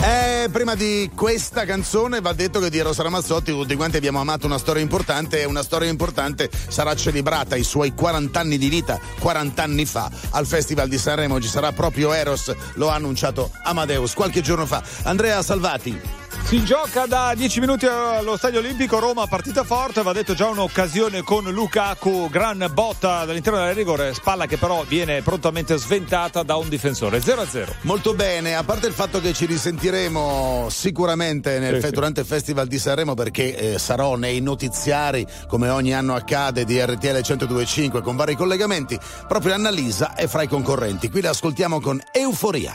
Eh, 0.00 0.48
prima 0.52 0.76
di 0.76 1.10
questa 1.12 1.64
canzone 1.64 2.20
va 2.20 2.32
detto 2.32 2.60
che 2.60 2.70
di 2.70 2.78
Eros 2.78 2.98
Ramazzotti 2.98 3.50
tutti 3.50 3.74
quanti 3.74 3.96
abbiamo 3.96 4.20
amato 4.20 4.46
una 4.46 4.56
storia 4.56 4.80
importante 4.80 5.40
e 5.40 5.44
una 5.44 5.62
storia 5.62 5.88
importante 5.88 6.48
sarà 6.68 6.94
celebrata 6.94 7.56
ai 7.56 7.64
suoi 7.64 7.92
40 7.92 8.38
anni 8.38 8.58
di 8.58 8.68
vita, 8.68 9.00
40 9.18 9.60
anni 9.60 9.84
fa, 9.84 10.08
al 10.30 10.46
Festival 10.46 10.88
di 10.88 10.98
Sanremo. 10.98 11.40
Ci 11.40 11.48
sarà 11.48 11.72
proprio 11.72 12.12
Eros, 12.12 12.54
lo 12.74 12.90
ha 12.90 12.94
annunciato 12.94 13.50
Amadeus 13.64 14.14
qualche 14.14 14.40
giorno 14.40 14.66
fa. 14.66 14.82
Andrea 15.02 15.42
Salvati. 15.42 16.26
Si 16.48 16.64
gioca 16.64 17.04
da 17.04 17.34
10 17.36 17.60
minuti 17.60 17.84
allo 17.84 18.38
Stadio 18.38 18.60
Olimpico, 18.60 18.98
Roma 18.98 19.26
partita 19.26 19.64
forte, 19.64 20.02
va 20.02 20.14
detto 20.14 20.32
già 20.32 20.46
un'occasione 20.46 21.22
con 21.22 21.44
Lukaku, 21.44 22.30
gran 22.30 22.66
botta 22.72 23.26
dall'interno 23.26 23.58
della 23.58 23.72
rigore, 23.74 24.14
spalla 24.14 24.46
che 24.46 24.56
però 24.56 24.82
viene 24.88 25.20
prontamente 25.20 25.76
sventata 25.76 26.42
da 26.42 26.56
un 26.56 26.70
difensore, 26.70 27.18
0-0. 27.18 27.66
Molto 27.82 28.14
bene, 28.14 28.54
a 28.54 28.62
parte 28.64 28.86
il 28.86 28.94
fatto 28.94 29.20
che 29.20 29.34
ci 29.34 29.44
risentiremo 29.44 30.68
sicuramente 30.70 31.58
nel 31.58 31.74
Sì, 31.74 31.80
fe- 31.80 31.88
sì. 31.88 31.92
durante 31.92 32.20
il 32.20 32.26
Festival 32.26 32.66
di 32.66 32.78
Sanremo 32.78 33.12
perché 33.12 33.74
eh, 33.74 33.78
sarò 33.78 34.16
nei 34.16 34.40
notiziari, 34.40 35.26
come 35.48 35.68
ogni 35.68 35.92
anno 35.92 36.14
accade, 36.14 36.64
di 36.64 36.80
RTL 36.80 37.20
1025 37.26 38.00
con 38.00 38.16
vari 38.16 38.34
collegamenti, 38.34 38.98
proprio 39.26 39.52
Annalisa 39.52 40.14
è 40.14 40.26
fra 40.26 40.40
i 40.44 40.48
concorrenti. 40.48 41.10
Qui 41.10 41.20
la 41.20 41.28
ascoltiamo 41.28 41.78
con 41.78 42.00
Euforia. 42.10 42.74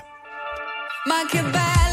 Ma 1.05 1.27
che 1.27 1.41
bella 1.41 1.92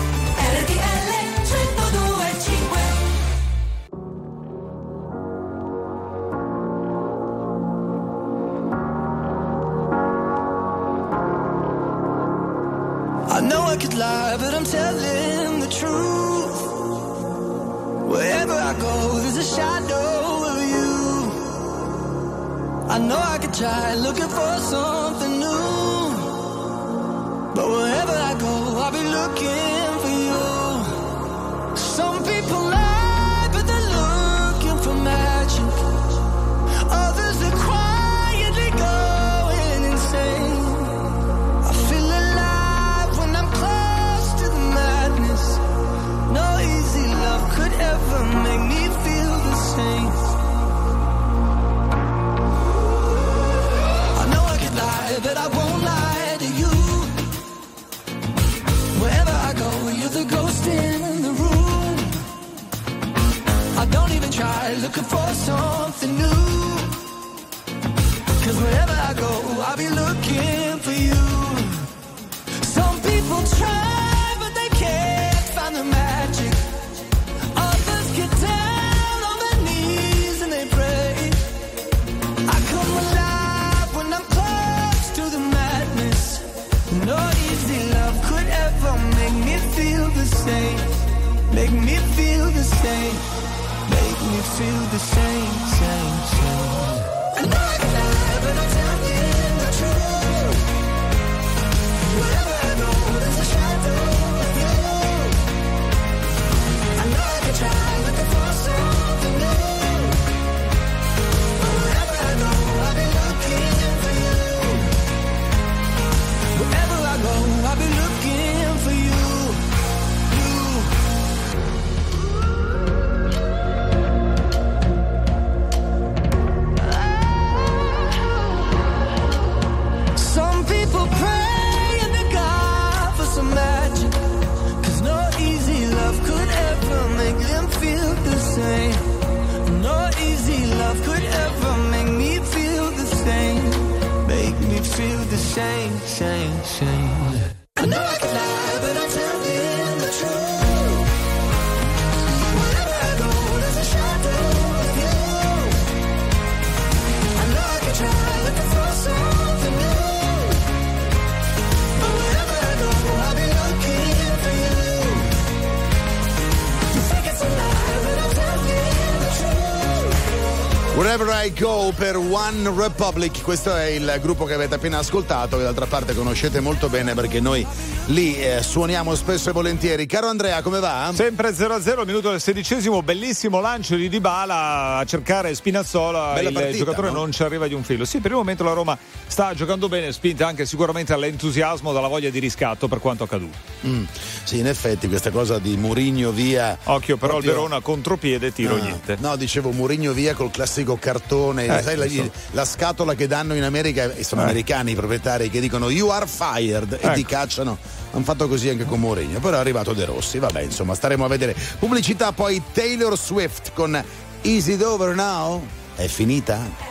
I 171.43 171.53
Go 171.59 171.91
per 171.95 172.17
One 172.17 172.71
Republic, 172.75 173.41
questo 173.41 173.75
è 173.75 173.85
il 173.85 174.19
gruppo 174.21 174.45
che 174.45 174.53
avete 174.53 174.75
appena 174.75 174.99
ascoltato, 174.99 175.57
che 175.57 175.63
d'altra 175.63 175.87
parte 175.87 176.13
conoscete 176.13 176.59
molto 176.59 176.87
bene 176.87 177.15
perché 177.15 177.39
noi 177.39 177.65
lì 178.07 178.39
eh, 178.39 178.61
suoniamo 178.61 179.15
spesso 179.15 179.49
e 179.49 179.51
volentieri. 179.51 180.05
Caro 180.05 180.27
Andrea, 180.27 180.61
come 180.61 180.79
va? 180.79 181.11
Sempre 181.15 181.49
0-0, 181.49 182.05
minuto 182.05 182.29
del 182.29 182.39
sedicesimo, 182.39 183.01
bellissimo 183.01 183.59
lancio 183.59 183.95
di 183.95 184.07
Dybala 184.07 184.97
a 184.97 185.05
cercare 185.05 185.55
Spinazzola, 185.55 186.33
Bella 186.33 186.49
il 186.49 186.53
partita, 186.53 186.77
giocatore 186.77 187.07
no? 187.07 187.13
non 187.21 187.31
ci 187.31 187.41
arriva 187.41 187.67
di 187.67 187.73
un 187.73 187.83
filo. 187.83 188.05
Sì, 188.05 188.19
per 188.19 188.29
il 188.29 188.37
momento 188.37 188.63
la 188.63 188.73
Roma 188.73 188.95
sta 189.31 189.53
giocando 189.53 189.87
bene, 189.87 190.11
spinta 190.11 190.45
anche 190.45 190.65
sicuramente 190.65 191.13
all'entusiasmo, 191.13 191.93
dalla 191.93 192.09
voglia 192.09 192.29
di 192.29 192.39
riscatto 192.39 192.89
per 192.89 192.99
quanto 192.99 193.23
accaduto. 193.23 193.57
Mm, 193.87 194.03
sì, 194.43 194.59
in 194.59 194.67
effetti 194.67 195.07
questa 195.07 195.31
cosa 195.31 195.57
di 195.57 195.77
Murigno 195.77 196.31
via. 196.31 196.77
Occhio 196.83 197.15
però 197.15 197.31
Proprio- 197.33 197.51
il 197.51 197.57
Verona 197.57 197.79
contropiede, 197.81 198.51
tiro 198.51 198.75
Ah, 198.75 198.79
niente. 198.79 199.15
No, 199.21 199.37
dicevo 199.37 199.71
Murigno 199.71 200.11
via 200.11 200.33
col 200.33 200.51
classico 200.51 200.97
cartone, 200.97 201.65
Eh, 201.65 201.81
sai 201.81 201.95
la, 201.95 202.05
la 202.51 202.65
scatola 202.65 203.15
che 203.15 203.27
danno 203.27 203.55
in 203.55 203.63
America 203.63 204.13
e 204.13 204.23
sono 204.25 204.41
Eh. 204.41 204.45
americani 204.45 204.91
i 204.91 204.95
proprietari 204.95 205.49
che 205.49 205.61
dicono 205.61 205.89
you 205.89 206.09
are 206.09 206.27
fired 206.27 206.91
e 206.93 206.97
Ecco. 207.01 207.13
ti 207.13 207.25
cacciano. 207.25 207.77
Hanno 208.11 208.23
fatto 208.25 208.49
così 208.49 208.67
anche 208.67 208.83
con 208.83 208.99
Mourinho, 208.99 209.39
però 209.39 209.55
è 209.55 209.59
arrivato 209.61 209.93
De 209.93 210.03
Rossi, 210.03 210.37
vabbè, 210.39 210.61
insomma, 210.61 210.93
staremo 210.93 211.23
a 211.23 211.27
vedere. 211.29 211.55
Pubblicità 211.79 212.33
poi 212.33 212.61
Taylor 212.73 213.17
Swift 213.17 213.71
con 213.73 214.03
Is 214.41 214.67
it 214.67 214.81
over 214.83 215.15
now? 215.15 215.65
È 215.95 216.05
finita? 216.07 216.90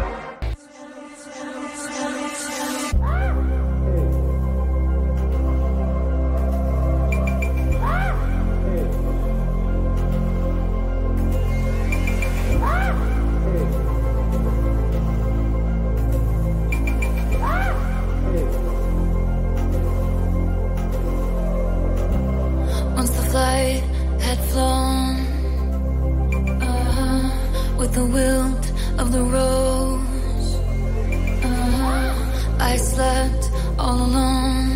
Slept 33.01 33.43
all 33.79 33.97
alone. 34.07 34.69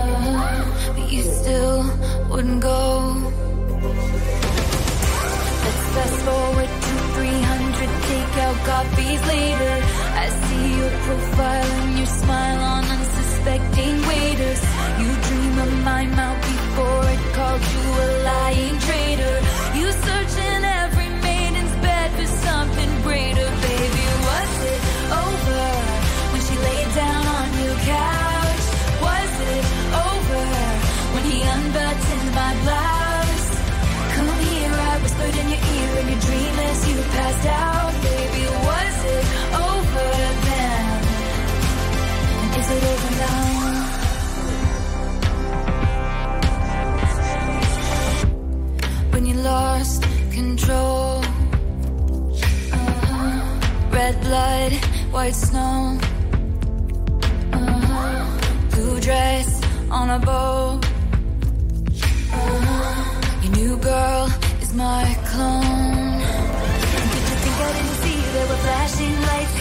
Uh, 0.00 0.60
but 0.96 1.06
you 1.14 1.22
still 1.40 1.80
wouldn't 2.30 2.60
go. 2.72 2.80
Let's 5.64 5.84
fast 5.94 6.18
forward 6.26 6.70
to 6.86 6.92
300 7.16 7.90
takeout 8.08 8.58
coffees 8.70 9.22
later. 9.34 9.74
I 10.24 10.26
see 10.44 10.66
your 10.80 10.92
profile 11.06 11.70
and 11.82 11.92
your 12.00 12.10
smile 12.22 12.62
on 12.74 12.82
unsuspecting 12.96 13.96
waiters. 14.10 14.62
You 15.00 15.10
dream 15.26 15.54
of 15.66 15.72
my 15.90 16.04
mouth 16.20 16.40
before 16.52 17.04
it 17.14 17.22
called 17.36 17.64
you 17.72 17.84
a 18.04 18.08
lying 18.30 18.76
traitor. 18.86 19.36
You 19.78 19.86
search 20.06 20.34
baby, 37.42 38.44
was 38.68 39.04
it 39.04 39.24
over 39.66 40.10
then? 40.46 40.84
Is 42.58 42.68
it 42.70 42.82
over 42.92 43.10
now? 43.22 43.46
When 49.12 49.26
you 49.26 49.34
lost 49.34 50.02
control, 50.30 51.22
uh-huh. 52.72 53.90
red 53.90 54.20
blood, 54.20 54.72
white 55.10 55.34
snow, 55.34 55.98
uh-huh. 57.52 58.70
blue 58.70 59.00
dress 59.00 59.60
on 59.90 60.10
a 60.10 60.18
boat. 60.20 60.80
Uh-huh. 62.32 63.42
Your 63.42 63.52
new 63.56 63.76
girl 63.78 64.28
is 64.60 64.72
my 64.74 65.16
clone. 65.24 65.71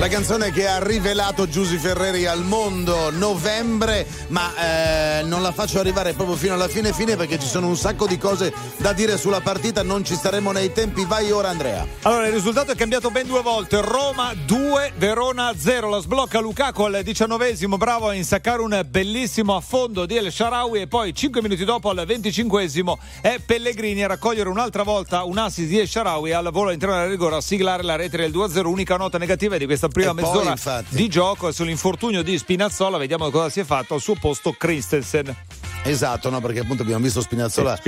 La 0.00 0.08
canzone 0.08 0.50
che 0.50 0.66
ha 0.66 0.82
rivelato 0.82 1.46
Giusy 1.46 1.76
Ferreri 1.76 2.24
al 2.24 2.42
mondo 2.42 3.10
novembre, 3.10 4.06
ma 4.28 5.18
eh, 5.18 5.22
non 5.24 5.42
la 5.42 5.52
faccio 5.52 5.78
arrivare 5.78 6.14
proprio 6.14 6.36
fino 6.36 6.54
alla 6.54 6.68
fine 6.68 6.94
fine 6.94 7.16
perché 7.16 7.38
ci 7.38 7.46
sono 7.46 7.66
un 7.66 7.76
sacco 7.76 8.06
di 8.06 8.16
cose 8.16 8.50
da 8.78 8.94
dire 8.94 9.18
sulla 9.18 9.42
partita, 9.42 9.82
non 9.82 10.02
ci 10.02 10.14
staremo 10.14 10.52
nei 10.52 10.72
tempi. 10.72 11.04
Vai 11.04 11.30
ora 11.30 11.50
Andrea. 11.50 11.86
Allora, 12.00 12.28
il 12.28 12.32
risultato 12.32 12.72
è 12.72 12.76
cambiato 12.76 13.10
ben 13.10 13.26
due 13.26 13.42
volte. 13.42 13.82
Roma 13.82 14.32
2, 14.46 14.94
Verona 14.96 15.52
0. 15.54 15.90
La 15.90 16.00
sblocca 16.00 16.40
Lukaku 16.40 16.80
al 16.80 17.02
diciannovesimo, 17.02 17.76
bravo 17.76 18.08
a 18.08 18.14
insaccare 18.14 18.62
un 18.62 18.82
bellissimo 18.88 19.54
affondo 19.54 20.06
di 20.06 20.16
El 20.16 20.32
Sharawi 20.32 20.80
e 20.80 20.86
poi 20.86 21.14
cinque 21.14 21.42
minuti 21.42 21.66
dopo 21.66 21.90
al 21.90 22.06
venticinquesimo 22.06 22.98
è 23.20 23.38
Pellegrini 23.44 24.02
a 24.02 24.06
raccogliere 24.06 24.48
un'altra 24.48 24.82
volta 24.82 25.24
un 25.24 25.36
assist 25.36 25.68
di 25.68 25.78
El 25.78 25.88
Sharawi 25.88 26.32
al 26.32 26.48
volo 26.50 26.68
all'interno 26.68 26.94
della 26.94 27.06
rigore 27.06 27.36
a 27.36 27.42
siglare 27.42 27.82
la 27.82 27.96
rete 27.96 28.16
del 28.16 28.30
2-0. 28.30 28.64
Unica 28.64 28.96
nota 28.96 29.18
negativa 29.18 29.58
di 29.58 29.66
questa 29.66 29.88
prima 29.90 30.10
E 30.10 30.14
poi, 30.14 30.22
mezz'ora 30.24 30.50
infatti. 30.50 30.94
di 30.96 31.08
gioco 31.08 31.48
è 31.48 31.52
sull'infortunio 31.52 32.22
di 32.22 32.38
Spinazzola. 32.38 32.96
Vediamo 32.98 33.28
cosa 33.30 33.48
si 33.50 33.60
è 33.60 33.64
fatto 33.64 33.94
al 33.94 34.00
suo 34.00 34.14
posto 34.14 34.52
Christensen. 34.52 35.36
Esatto, 35.82 36.28
no, 36.28 36.42
perché 36.42 36.60
appunto 36.60 36.82
abbiamo 36.82 37.02
visto 37.02 37.22
Spinazzola, 37.22 37.78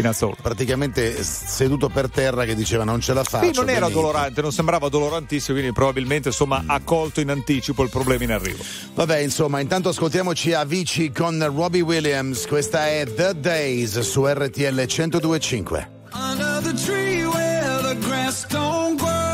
praticamente 0.41 1.23
seduto 1.23 1.91
per 1.91 2.09
terra 2.09 2.47
che 2.47 2.55
diceva 2.55 2.85
non 2.85 3.01
ce 3.03 3.13
la 3.13 3.23
faccio. 3.23 3.47
Qui 3.49 3.55
non 3.55 3.69
era 3.69 3.81
quindi- 3.87 3.95
dolorante, 4.01 4.41
non 4.41 4.51
sembrava 4.51 4.89
dolorantissimo, 4.89 5.57
quindi 5.59 5.75
probabilmente 5.75 6.29
insomma 6.29 6.65
ha 6.67 6.81
colto 6.83 7.21
in 7.21 7.29
anticipo 7.29 7.83
il 7.83 7.91
problema 7.91 8.25
in 8.25 8.33
arrivo. 8.33 8.65
Vabbè, 8.95 9.19
insomma, 9.19 9.61
intanto 9.61 9.91
ascoltiamoci 9.91 10.55
Avicii 10.55 11.13
con 11.13 11.45
Robbie 11.55 11.83
Williams. 11.83 12.47
Questa 12.47 12.87
è 12.89 13.05
The 13.15 13.39
Days 13.39 13.99
su 14.01 14.25
RTL 14.27 14.87
1025. 14.89 15.91
Under 16.15 16.61
the 16.63 16.73
tree 16.75 17.27
where 17.27 17.83
the 17.83 17.97
grass 18.07 18.47
don't 18.47 18.99
grow. 18.99 19.32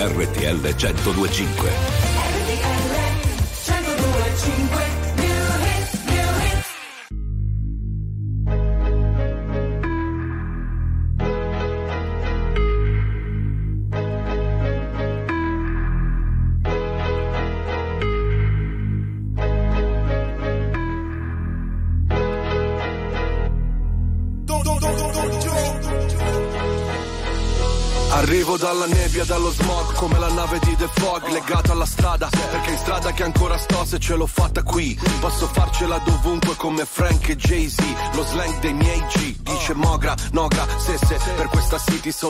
RTL 0.00 0.56
1025. 0.56 1.99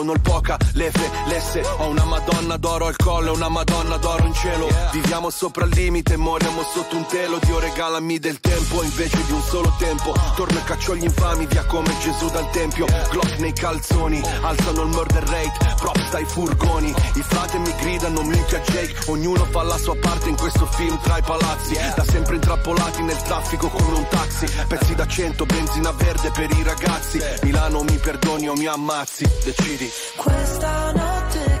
Sono 0.01 0.13
il 0.13 0.21
poca, 0.21 0.57
lefe, 0.73 1.11
lesse, 1.27 1.61
ho 1.77 1.87
una 1.87 2.05
madonna 2.05 2.57
d'oro 2.57 2.87
al 2.87 2.95
collo 2.95 3.33
una 3.33 3.49
madonna 3.49 3.97
d'oro 3.97 4.25
in 4.25 4.33
cielo. 4.33 4.67
Viviamo 4.91 5.29
sopra 5.29 5.65
il 5.65 5.71
limite, 5.75 6.17
moriamo 6.17 6.63
sotto 6.73 6.95
un 6.95 7.05
telo, 7.05 7.37
Dio 7.43 7.59
regalami 7.59 8.17
del 8.17 8.39
tempo 8.39 8.81
invece 8.81 9.23
di 9.23 9.31
un 9.31 9.41
solo 9.43 9.71
tempo. 9.77 10.11
Torno 10.35 10.57
e 10.57 10.63
caccio 10.63 10.95
gli 10.95 11.03
infami 11.03 11.45
via 11.45 11.63
come 11.65 11.95
Gesù 11.99 12.29
dal 12.31 12.49
tempio, 12.49 12.87
Glock 13.11 13.37
nei 13.37 13.53
calzoni, 13.53 14.19
alzano 14.41 14.81
il 14.81 14.87
murder 14.87 15.23
rate, 15.23 15.75
props 15.75 16.09
dai 16.09 16.25
furgoni, 16.25 16.89
i 16.89 17.21
frate 17.21 17.59
mi 17.59 17.71
gridano 17.75 18.23
minchia 18.23 18.59
Jake, 18.59 19.11
ognuno 19.11 19.45
fa 19.51 19.61
la 19.61 19.77
sua 19.77 19.95
parte 19.97 20.29
in 20.29 20.35
questo 20.35 20.65
film 20.65 20.99
tra 21.01 21.19
i 21.19 21.21
palazzi, 21.21 21.77
da 21.95 22.03
sempre 22.03 22.35
intrappolati 22.35 23.03
nel 23.03 23.21
traffico 23.21 23.67
come 23.67 23.97
un 23.97 24.07
taxi, 24.07 24.47
pezzi 24.67 24.95
da 24.95 25.05
cento, 25.05 25.45
benzina 25.45 25.91
verde 25.91 26.31
per 26.31 26.49
i 26.49 26.63
ragazzi, 26.63 27.19
Milano 27.43 27.83
mi 27.83 27.97
perdoni 27.97 28.49
o 28.49 28.55
mi 28.55 28.65
ammazzi, 28.65 29.29
decidi. 29.43 29.90
Questa 30.15 30.91
notte 30.93 31.60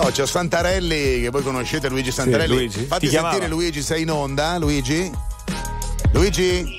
No, 0.00 0.06
c'è 0.10 0.26
Santarelli, 0.26 1.20
che 1.20 1.28
voi 1.28 1.42
conoscete, 1.42 1.90
Luigi 1.90 2.10
Santarelli. 2.10 2.54
Luigi. 2.54 2.84
Fatti 2.86 3.04
Ti 3.04 3.08
chiamava. 3.08 3.34
sentire 3.34 3.52
Luigi, 3.52 3.82
sei 3.82 4.00
in 4.02 4.10
onda, 4.10 4.56
Luigi? 4.56 5.10
Luigi? 6.12 6.78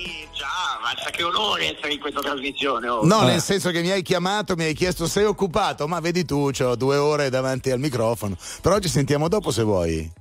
Mazza 0.82 1.12
che 1.12 1.22
onore 1.22 1.76
essere 1.76 1.94
in 1.94 2.00
questa 2.00 2.20
trasmissione. 2.20 2.88
oh. 2.88 3.06
No, 3.06 3.22
nel 3.22 3.40
senso 3.40 3.70
che 3.70 3.82
mi 3.82 3.92
hai 3.92 4.02
chiamato, 4.02 4.56
mi 4.56 4.64
hai 4.64 4.74
chiesto 4.74 5.06
sei 5.08 5.26
occupato, 5.26 5.88
ma 5.88 6.00
vedi 6.00 6.26
tu, 6.26 6.50
ho 6.60 6.76
due 6.76 6.98
ore 6.98 7.30
davanti 7.30 7.70
al 7.70 7.80
microfono. 7.80 8.36
Però 8.60 8.80
ci 8.80 8.90
sentiamo 8.90 9.28
dopo 9.28 9.52
se 9.52 9.62
vuoi. 9.62 10.12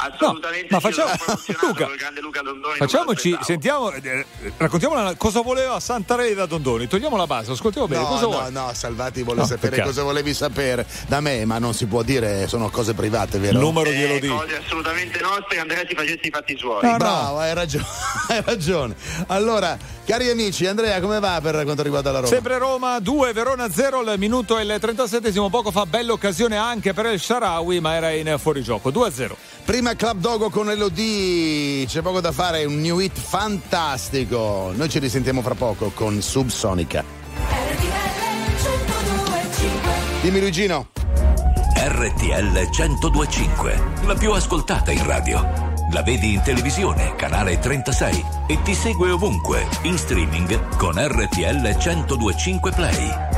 Assolutamente 0.00 0.68
ma 0.70 0.78
sì, 0.80 0.90
facciamo- 0.92 1.10
Luca, 1.66 1.88
Luca 2.20 2.40
Dondoni. 2.42 2.76
Facciamoci, 2.76 3.36
sentiamo, 3.42 3.90
eh, 3.92 4.24
raccontiamo 4.56 5.12
cosa 5.16 5.40
voleva 5.40 5.80
Santarelli 5.80 6.34
da 6.34 6.46
Dondoni. 6.46 6.86
Togliamo 6.86 7.16
la 7.16 7.26
base, 7.26 7.50
ascoltiamo 7.52 7.88
bene. 7.88 8.02
No, 8.02 8.08
cosa 8.08 8.26
no, 8.26 8.48
no, 8.66 8.70
Salvati 8.74 9.22
vuole 9.22 9.40
No, 9.40 9.46
sapere 9.46 9.70
peccato. 9.70 9.88
cosa 9.88 10.02
volevi 10.04 10.32
sapere 10.34 10.86
da 11.08 11.20
me, 11.20 11.44
ma 11.44 11.58
non 11.58 11.74
si 11.74 11.86
può 11.86 12.02
dire, 12.02 12.46
sono 12.46 12.70
cose 12.70 12.94
private, 12.94 13.38
vero? 13.38 13.58
Numero 13.58 13.90
Eh, 13.90 14.20
dico. 14.20 14.36
cose 14.36 14.56
assolutamente 14.64 15.20
nostre, 15.20 15.58
Andrea 15.58 15.82
si 15.88 15.94
facesse 15.94 16.20
i 16.22 16.30
fatti 16.30 16.56
suoi. 16.56 16.80
Bravo, 16.80 17.38
hai 17.40 17.54
ragione, 17.54 17.84
hai 18.28 18.42
ragione. 18.44 18.94
Allora, 19.26 19.76
cari 20.06 20.30
amici, 20.30 20.66
Andrea, 20.66 21.00
come 21.00 21.18
va 21.18 21.40
per 21.42 21.62
quanto 21.64 21.82
riguarda 21.82 22.12
la 22.12 22.18
Roma? 22.20 22.28
Sempre 22.32 22.58
Roma 22.58 23.00
2, 23.00 23.32
Verona 23.32 23.68
0, 23.70 24.00
il 24.02 24.14
minuto 24.18 24.56
è 24.56 24.62
il 24.62 24.76
37 24.80 25.32
poco 25.50 25.70
fa 25.70 25.86
bella 25.86 26.12
occasione 26.12 26.56
anche 26.56 26.92
per 26.92 27.06
il 27.06 27.20
Sharawi, 27.20 27.80
ma 27.80 27.94
era 27.94 28.10
in 28.10 28.36
fuorigioco. 28.38 28.90
2-0. 28.90 29.34
Prima 29.64 29.87
Club 29.96 30.18
Dogo 30.18 30.50
con 30.50 30.70
Elodie, 30.70 31.86
c'è 31.86 32.02
poco 32.02 32.20
da 32.20 32.32
fare, 32.32 32.64
un 32.64 32.80
new 32.80 32.98
hit 32.98 33.18
fantastico. 33.18 34.72
Noi 34.74 34.88
ci 34.88 34.98
risentiamo 34.98 35.40
fra 35.40 35.54
poco 35.54 35.90
con 35.94 36.20
Subsonica. 36.20 37.04
Dimmi 40.20 40.40
Luigino. 40.40 40.88
RTL 41.74 42.68
1025, 42.70 43.82
la 44.04 44.14
più 44.14 44.32
ascoltata 44.32 44.90
in 44.90 45.06
radio. 45.06 45.40
La 45.92 46.02
vedi 46.02 46.34
in 46.34 46.42
televisione, 46.42 47.14
canale 47.16 47.58
36 47.58 48.24
e 48.46 48.60
ti 48.62 48.74
segue 48.74 49.10
ovunque, 49.10 49.66
in 49.82 49.96
streaming 49.96 50.76
con 50.76 50.94
RTL 50.96 51.76
1025 51.78 52.72
Play. 52.72 53.37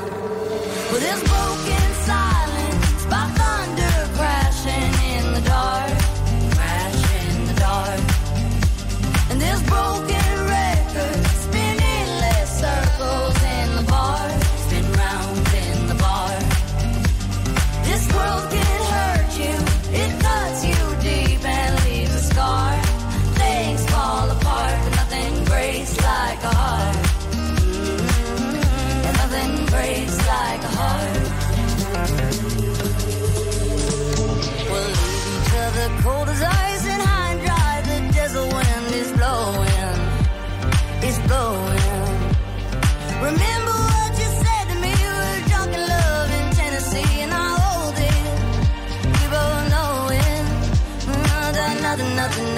broken. 9.71 10.10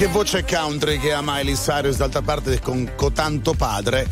Che 0.00 0.06
voce 0.06 0.46
country 0.46 0.98
che 0.98 1.12
ha 1.12 1.20
Miley 1.22 1.54
Cyrus 1.54 1.98
d'altra 1.98 2.22
parte 2.22 2.58
con 2.58 2.92
cotanto 2.96 3.52
padre. 3.52 4.08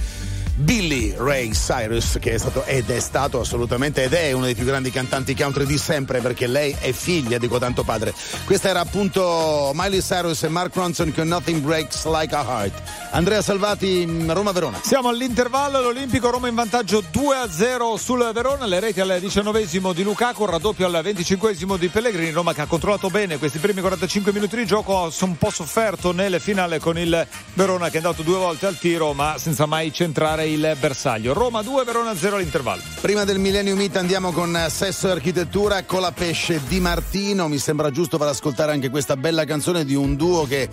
Billy 0.59 1.14
Ray 1.16 1.51
Cyrus, 1.51 2.18
che 2.20 2.32
è 2.32 2.39
stato 2.39 2.64
ed 2.64 2.90
è 2.90 2.98
stato 2.98 3.39
assolutamente 3.39 4.02
ed 4.02 4.12
è 4.12 4.32
uno 4.32 4.44
dei 4.47 4.56
più 4.56 4.64
grandi 4.64 4.90
cantanti 4.90 5.36
country 5.36 5.64
di 5.64 5.78
sempre 5.78 6.20
perché 6.20 6.48
lei 6.48 6.74
è 6.80 6.90
figlia 6.90 7.39
di 7.39 7.47
cotanto 7.47 7.85
padre. 7.85 8.12
Questa 8.44 8.68
era 8.68 8.80
appunto 8.80 9.70
Miley 9.72 10.01
Cyrus 10.01 10.43
e 10.43 10.48
Mark 10.48 10.74
Ronson 10.74 11.12
con 11.14 11.28
Nothing 11.28 11.60
Breaks 11.60 12.06
Like 12.06 12.35
a 12.35 12.43
Heart. 12.43 12.82
Andrea 13.12 13.40
Salvati, 13.40 14.05
Roma 14.26 14.51
Verona. 14.51 14.80
Siamo 14.82 15.09
all'intervallo, 15.09 15.80
l'Olimpico 15.80 16.28
Roma 16.28 16.48
in 16.48 16.56
vantaggio 16.56 17.05
2-0 17.12 17.94
sul 17.94 18.28
Verona, 18.35 18.66
le 18.66 18.80
reti 18.80 19.01
al 19.01 19.18
diciannovesimo 19.20 19.93
di 19.93 20.02
Lukaku, 20.02 20.44
raddoppio 20.44 20.86
al 20.86 21.02
venticinquesimo 21.02 21.76
di 21.76 21.89
Pellegrini, 21.89 22.32
Roma 22.32 22.52
che 22.52 22.62
ha 22.62 22.66
controllato 22.66 23.10
bene 23.10 23.39
questi 23.39 23.59
primi 23.59 23.80
45 23.80 24.32
minuti 24.32 24.56
di 24.56 24.66
gioco, 24.66 25.12
un 25.20 25.39
po' 25.39 25.51
sofferto 25.51 26.10
nel 26.12 26.40
finale 26.40 26.80
con 26.80 26.98
il 26.98 27.26
Verona 27.55 27.86
che 27.90 27.94
è 27.94 27.97
andato 27.98 28.22
due 28.22 28.39
volte 28.39 28.66
al 28.66 28.76
tiro 28.76 29.12
ma 29.12 29.36
senza 29.39 29.66
mai 29.66 29.93
centrare 29.93 30.47
il 30.48 30.76
bersaglio. 30.78 31.32
Roma 31.32 31.62
2, 31.62 31.84
Verona 31.84 32.14
0 32.16 32.36
all'intervallo. 32.36 32.82
Prima 33.00 33.24
del 33.24 33.38
Millennium 33.38 33.78
Meet 33.78 33.96
andiamo 33.96 34.32
con 34.32 34.66
Sesso 34.68 35.08
e 35.08 35.10
Architettura 35.12 35.84
con 35.84 36.00
la 36.00 36.12
pesce 36.12 36.60
di 36.66 36.80
Martino. 36.80 37.48
Mi 37.48 37.58
sembra 37.58 37.90
giusto 37.90 38.18
far 38.18 38.28
ascoltare 38.28 38.72
anche 38.72 38.90
questa 38.90 39.16
bella 39.16 39.44
canzone 39.44 39.84
di 39.84 39.94
un 39.94 40.16
duo 40.16 40.44
che 40.46 40.68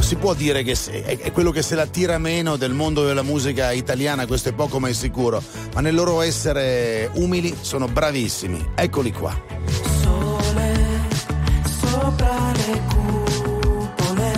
si 0.00 0.16
può 0.16 0.32
dire 0.34 0.62
che 0.62 0.74
è 1.02 1.32
quello 1.32 1.50
che 1.50 1.60
se 1.62 1.74
la 1.74 1.86
tira 1.86 2.16
meno 2.18 2.56
del 2.56 2.72
mondo 2.72 3.04
della 3.04 3.22
musica 3.22 3.72
italiana, 3.72 4.26
questo 4.26 4.48
è 4.48 4.52
poco 4.52 4.78
ma 4.80 4.88
è 4.88 4.92
sicuro. 4.92 5.42
Ma 5.74 5.80
nel 5.80 5.94
loro 5.94 6.22
essere 6.22 7.10
umili 7.14 7.56
sono 7.60 7.88
bravissimi. 7.88 8.70
Eccoli 8.74 9.12
qua. 9.12 9.38
Sole 10.00 10.76
sopra 11.80 12.52
le 12.52 12.82
cupole, 12.88 14.32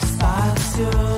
spazio, 0.00 1.09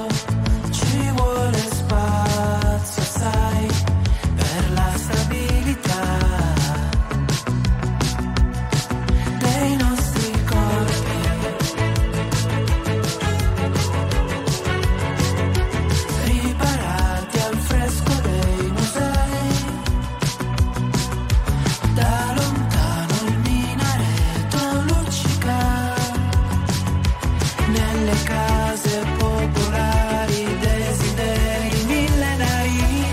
case 28.25 28.99
popolari, 29.19 30.45
desideri 30.61 31.85
millenari. 31.87 33.05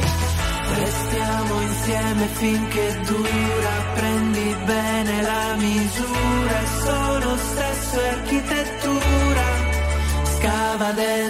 Restiamo 0.76 1.61
insieme 1.61 2.26
finché 2.34 2.99
dura, 3.06 3.73
prendi 3.95 4.56
bene 4.65 5.22
la 5.22 5.56
misura, 5.57 6.60
è 6.60 6.68
solo 6.84 7.38
stesso 7.38 7.99
architettura. 7.99 9.45
Scava 10.38 10.91
dentro 10.91 11.29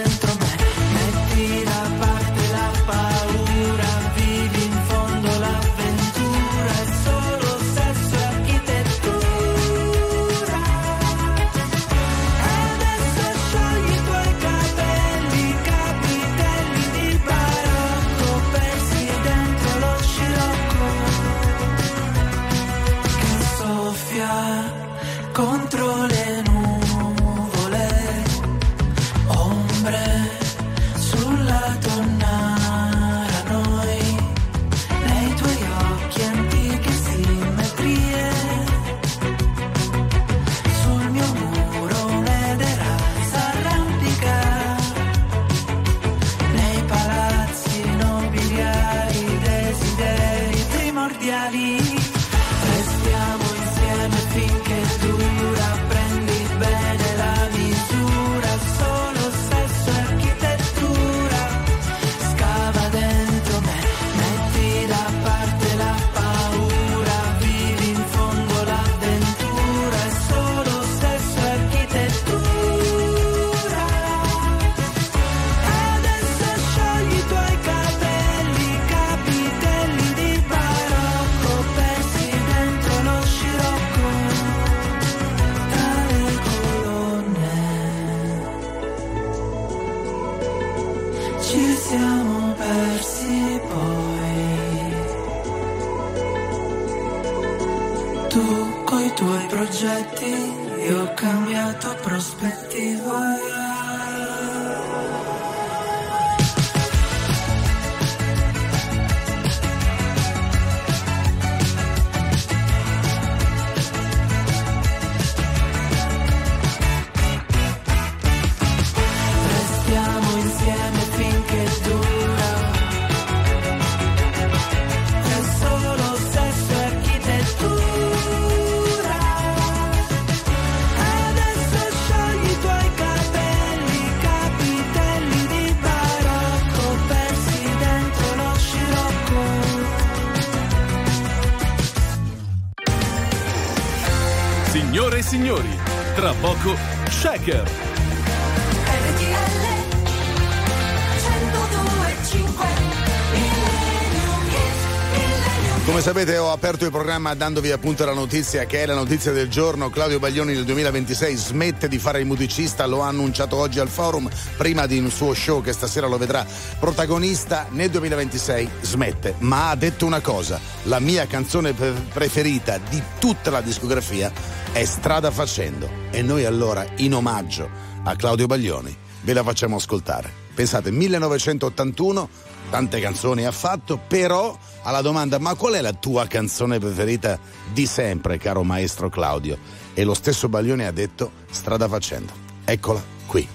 aperto 156.60 156.84
il 156.84 156.90
programma 156.90 157.32
dandovi 157.32 157.70
appunto 157.70 158.04
la 158.04 158.12
notizia 158.12 158.66
che 158.66 158.82
è 158.82 158.86
la 158.86 158.94
notizia 158.94 159.32
del 159.32 159.48
giorno. 159.48 159.88
Claudio 159.88 160.18
Baglioni 160.18 160.52
nel 160.52 160.66
2026 160.66 161.34
smette 161.34 161.88
di 161.88 161.98
fare 161.98 162.20
il 162.20 162.26
musicista, 162.26 162.84
lo 162.84 163.02
ha 163.02 163.08
annunciato 163.08 163.56
oggi 163.56 163.80
al 163.80 163.88
forum, 163.88 164.28
prima 164.58 164.84
di 164.84 164.98
un 164.98 165.10
suo 165.10 165.32
show 165.32 165.62
che 165.62 165.72
stasera 165.72 166.06
lo 166.06 166.18
vedrà 166.18 166.46
protagonista. 166.78 167.66
Nel 167.70 167.88
2026 167.88 168.68
smette, 168.82 169.36
ma 169.38 169.70
ha 169.70 169.74
detto 169.74 170.04
una 170.04 170.20
cosa, 170.20 170.60
la 170.82 170.98
mia 170.98 171.26
canzone 171.26 171.72
pre- 171.72 171.94
preferita 172.12 172.78
di 172.90 173.02
tutta 173.18 173.48
la 173.48 173.62
discografia 173.62 174.30
è 174.70 174.84
Strada 174.84 175.30
Facendo. 175.30 175.88
E 176.10 176.20
noi 176.20 176.44
allora, 176.44 176.84
in 176.96 177.14
omaggio 177.14 177.70
a 178.04 178.14
Claudio 178.16 178.44
Baglioni, 178.44 178.94
ve 179.22 179.32
la 179.32 179.42
facciamo 179.42 179.76
ascoltare. 179.76 180.30
Pensate, 180.54 180.90
1981, 180.90 182.28
tante 182.68 183.00
canzoni 183.00 183.46
ha 183.46 183.52
fatto, 183.52 183.98
però 183.98 184.56
alla 184.82 185.00
domanda 185.00 185.38
ma 185.38 185.54
qual 185.54 185.74
è 185.74 185.80
la 185.80 185.92
tua 185.92 186.26
canzone 186.26 186.78
preferita 186.78 187.38
di 187.72 187.86
sempre, 187.86 188.38
caro 188.38 188.62
maestro 188.62 189.08
Claudio? 189.08 189.58
E 189.94 190.04
lo 190.04 190.14
stesso 190.14 190.48
Baglioni 190.48 190.84
ha 190.84 190.92
detto 190.92 191.32
Strada 191.50 191.88
Facendo. 191.88 192.32
Eccola 192.64 193.02
qui. 193.26 193.48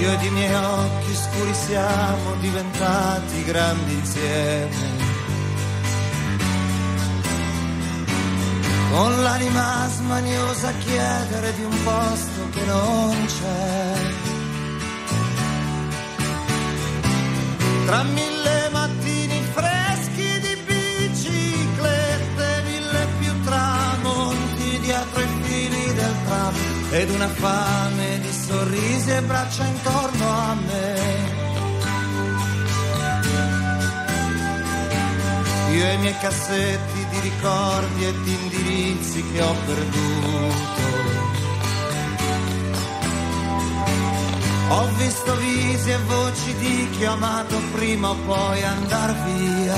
Io 0.00 0.12
ed 0.12 0.22
i 0.22 0.30
miei 0.30 0.54
occhi 0.54 1.14
scuri 1.14 1.54
siamo 1.54 2.34
diventati 2.40 3.44
grandi 3.44 3.92
insieme. 3.92 5.06
Con 8.90 9.22
l'anima 9.22 9.88
smaniosa 9.88 10.68
a 10.68 10.72
chiedere 10.72 11.54
di 11.54 11.64
un 11.64 11.82
posto 11.82 12.48
che 12.52 12.64
non 12.64 13.26
c'è. 13.26 14.27
Tra 17.88 18.02
mille 18.02 18.68
mattini 18.70 19.40
freschi 19.50 20.40
di 20.40 20.62
biciclette, 20.66 22.62
mille 22.66 23.06
più 23.18 23.40
tramonti 23.40 24.78
dietro 24.80 25.20
i 25.22 25.28
fili 25.40 25.94
del 25.94 26.14
tram 26.26 26.54
ed 26.90 27.08
una 27.08 27.28
fame 27.28 28.20
di 28.20 28.30
sorrisi 28.30 29.10
e 29.10 29.22
braccia 29.22 29.64
intorno 29.64 30.28
a 30.28 30.54
me. 30.66 31.00
Io 35.72 35.84
e 35.86 35.94
i 35.94 35.98
miei 35.98 36.18
cassetti 36.18 37.06
di 37.08 37.20
ricordi 37.20 38.04
e 38.04 38.12
di 38.22 38.34
indirizzi 38.34 39.24
che 39.32 39.40
ho 39.40 39.54
perduto. 39.64 40.77
Ho 44.70 44.86
visto 44.96 45.34
visi 45.36 45.90
e 45.90 45.98
voci 46.06 46.54
di 46.56 46.90
chi 46.90 47.04
ho 47.06 47.12
amato 47.12 47.56
prima 47.72 48.10
o 48.10 48.14
poi 48.26 48.62
andar 48.62 49.14
via. 49.24 49.76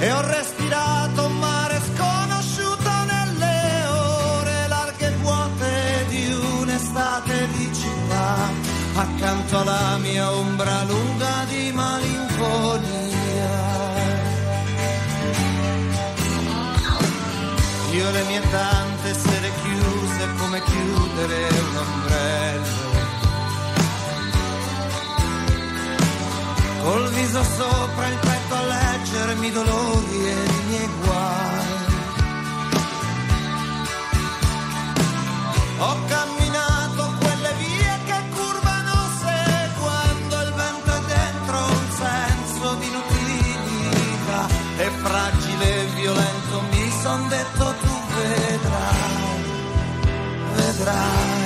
E 0.00 0.12
ho 0.12 0.20
respirato 0.20 1.24
un 1.24 1.38
mare 1.38 1.80
sconosciuto 1.80 2.90
nelle 3.06 3.86
ore 3.86 4.68
larghe 4.68 5.06
e 5.06 5.16
vuote 5.22 6.04
di 6.08 6.32
un'estate 6.60 7.48
di 7.56 7.74
città, 7.74 8.36
accanto 8.96 9.60
alla 9.60 9.96
mia 9.96 10.30
ombra 10.30 10.84
lunga 10.84 11.44
di 11.48 11.72
malinconia. 11.72 13.06
Io 17.92 18.10
le 18.10 18.22
mie 18.24 18.42
tante 18.50 19.14
sere 19.14 19.50
chiuse 19.62 19.97
come 20.58 20.62
chiudere 20.64 21.48
un 21.48 21.76
ombrello. 21.76 22.86
Col 26.82 27.08
viso 27.10 27.42
sopra 27.42 28.08
il 28.08 28.18
petto 28.18 28.54
a 28.54 28.62
leggermi 28.62 29.46
i 29.46 29.52
dolori 29.52 30.26
e 30.26 30.32
i 30.32 30.62
miei 30.68 30.88
guai. 31.02 31.86
Ho 35.80 35.96
camminato 36.06 37.12
quelle 37.20 37.52
vie 37.58 37.98
che 38.06 38.22
curvano 38.34 38.94
seguendo 39.20 40.40
il 40.42 40.52
vento 40.54 40.96
e 40.96 41.00
dentro 41.06 41.56
un 41.58 41.86
senso 41.96 42.74
di 42.74 42.86
inutilità 42.86 44.48
e 44.78 44.90
fragile 45.02 45.82
e 45.82 45.86
violento 45.94 46.62
mi 46.70 46.92
son 47.02 47.28
detto 47.28 47.67
that 50.84 51.38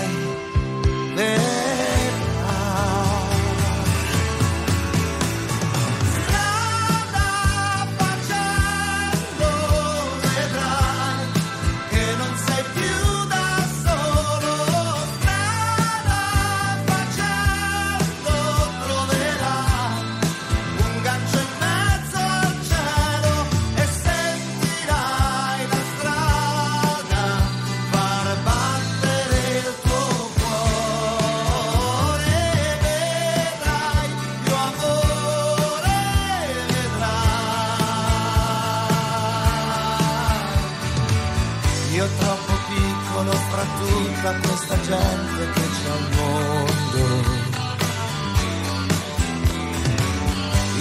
tutta 44.22 44.38
questa 44.38 44.80
gente 44.82 45.50
che 45.52 45.60
c'è 45.60 45.90
al 45.90 46.08
mondo. 46.14 47.40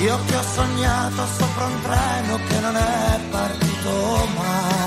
Io 0.01 0.19
che 0.26 0.35
ho 0.35 0.43
sognato 0.43 1.26
sopra 1.38 1.65
un 1.65 1.81
treno 1.81 2.39
che 2.47 2.59
non 2.59 2.76
è 2.76 3.19
partito 3.31 4.27
mai. 4.35 4.80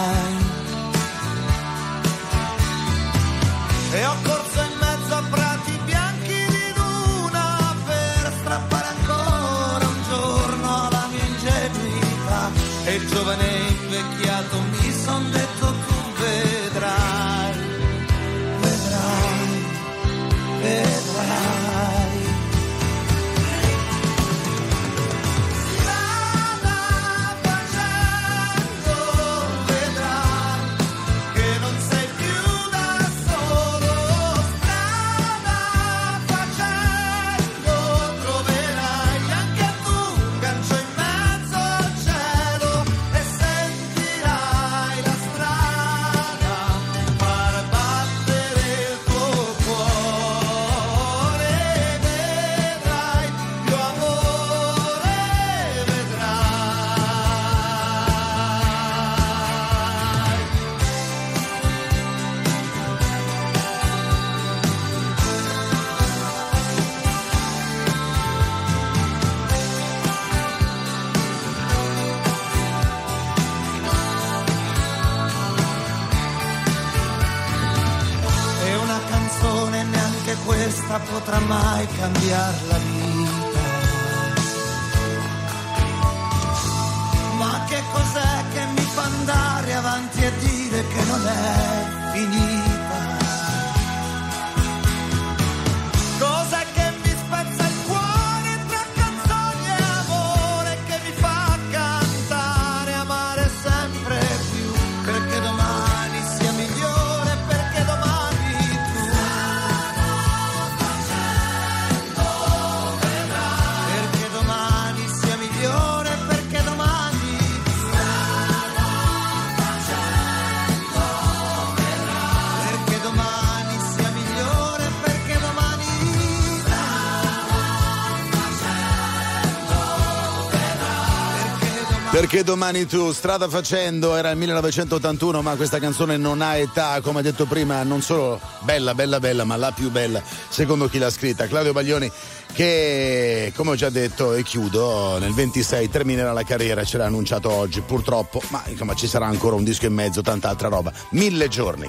Perché 132.34 132.50
domani 132.50 132.84
tu, 132.86 133.12
strada 133.12 133.48
facendo, 133.48 134.16
era 134.16 134.30
il 134.30 134.36
1981, 134.36 135.40
ma 135.40 135.54
questa 135.54 135.78
canzone 135.78 136.16
non 136.16 136.42
ha 136.42 136.56
età, 136.56 137.00
come 137.00 137.22
detto 137.22 137.46
prima, 137.46 137.84
non 137.84 138.02
solo 138.02 138.40
bella, 138.62 138.92
bella, 138.92 139.20
bella, 139.20 139.44
ma 139.44 139.54
la 139.54 139.70
più 139.70 139.88
bella, 139.88 140.20
secondo 140.48 140.88
chi 140.88 140.98
l'ha 140.98 141.10
scritta, 141.10 141.46
Claudio 141.46 141.72
Baglioni, 141.72 142.10
che 142.52 143.52
come 143.54 143.70
ho 143.70 143.74
già 143.76 143.88
detto 143.88 144.34
e 144.34 144.42
chiudo, 144.42 145.18
nel 145.18 145.32
26 145.32 145.88
terminerà 145.88 146.32
la 146.32 146.42
carriera, 146.42 146.82
ce 146.82 146.98
l'ha 146.98 147.04
annunciato 147.04 147.52
oggi, 147.52 147.82
purtroppo, 147.82 148.42
ma 148.48 148.64
insomma 148.66 148.96
ci 148.96 149.06
sarà 149.06 149.26
ancora 149.26 149.54
un 149.54 149.62
disco 149.62 149.86
e 149.86 149.90
mezzo, 149.90 150.20
tanta 150.20 150.48
altra 150.48 150.66
roba, 150.66 150.92
mille 151.10 151.46
giorni. 151.46 151.88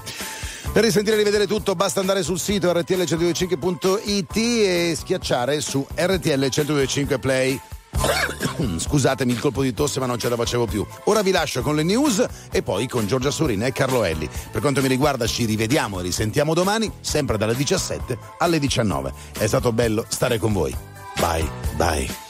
Per 0.71 0.83
risentire 0.83 1.15
e 1.15 1.17
rivedere 1.17 1.47
tutto 1.47 1.73
basta 1.73 2.01
andare 2.01 2.21
sul 2.21 2.39
sito 2.39 2.71
rtl125.it 2.71 4.35
e 4.35 4.95
schiacciare 4.95 5.59
su 5.59 5.83
RTL125 5.95 7.19
Play. 7.19 7.59
Scusatemi 8.77 9.31
il 9.31 9.39
colpo 9.39 9.61
di 9.61 9.73
tosse 9.73 9.99
ma 9.99 10.05
non 10.05 10.17
ce 10.17 10.29
la 10.29 10.35
facevo 10.35 10.65
più. 10.65 10.85
Ora 11.05 11.21
vi 11.21 11.31
lascio 11.31 11.61
con 11.61 11.75
le 11.75 11.83
news 11.83 12.25
e 12.51 12.61
poi 12.61 12.87
con 12.87 13.07
Giorgia 13.07 13.31
Surina 13.31 13.65
e 13.65 13.71
Carlo 13.71 14.03
Elli. 14.03 14.29
Per 14.51 14.61
quanto 14.61 14.81
mi 14.81 14.87
riguarda 14.87 15.27
ci 15.27 15.45
rivediamo 15.45 15.99
e 15.99 16.03
risentiamo 16.03 16.53
domani, 16.53 16.91
sempre 17.01 17.37
dalle 17.37 17.55
17 17.55 18.17
alle 18.39 18.59
19. 18.59 19.13
È 19.37 19.47
stato 19.47 19.71
bello 19.71 20.05
stare 20.07 20.37
con 20.37 20.53
voi. 20.53 20.75
Bye, 21.19 21.49
bye. 21.75 22.24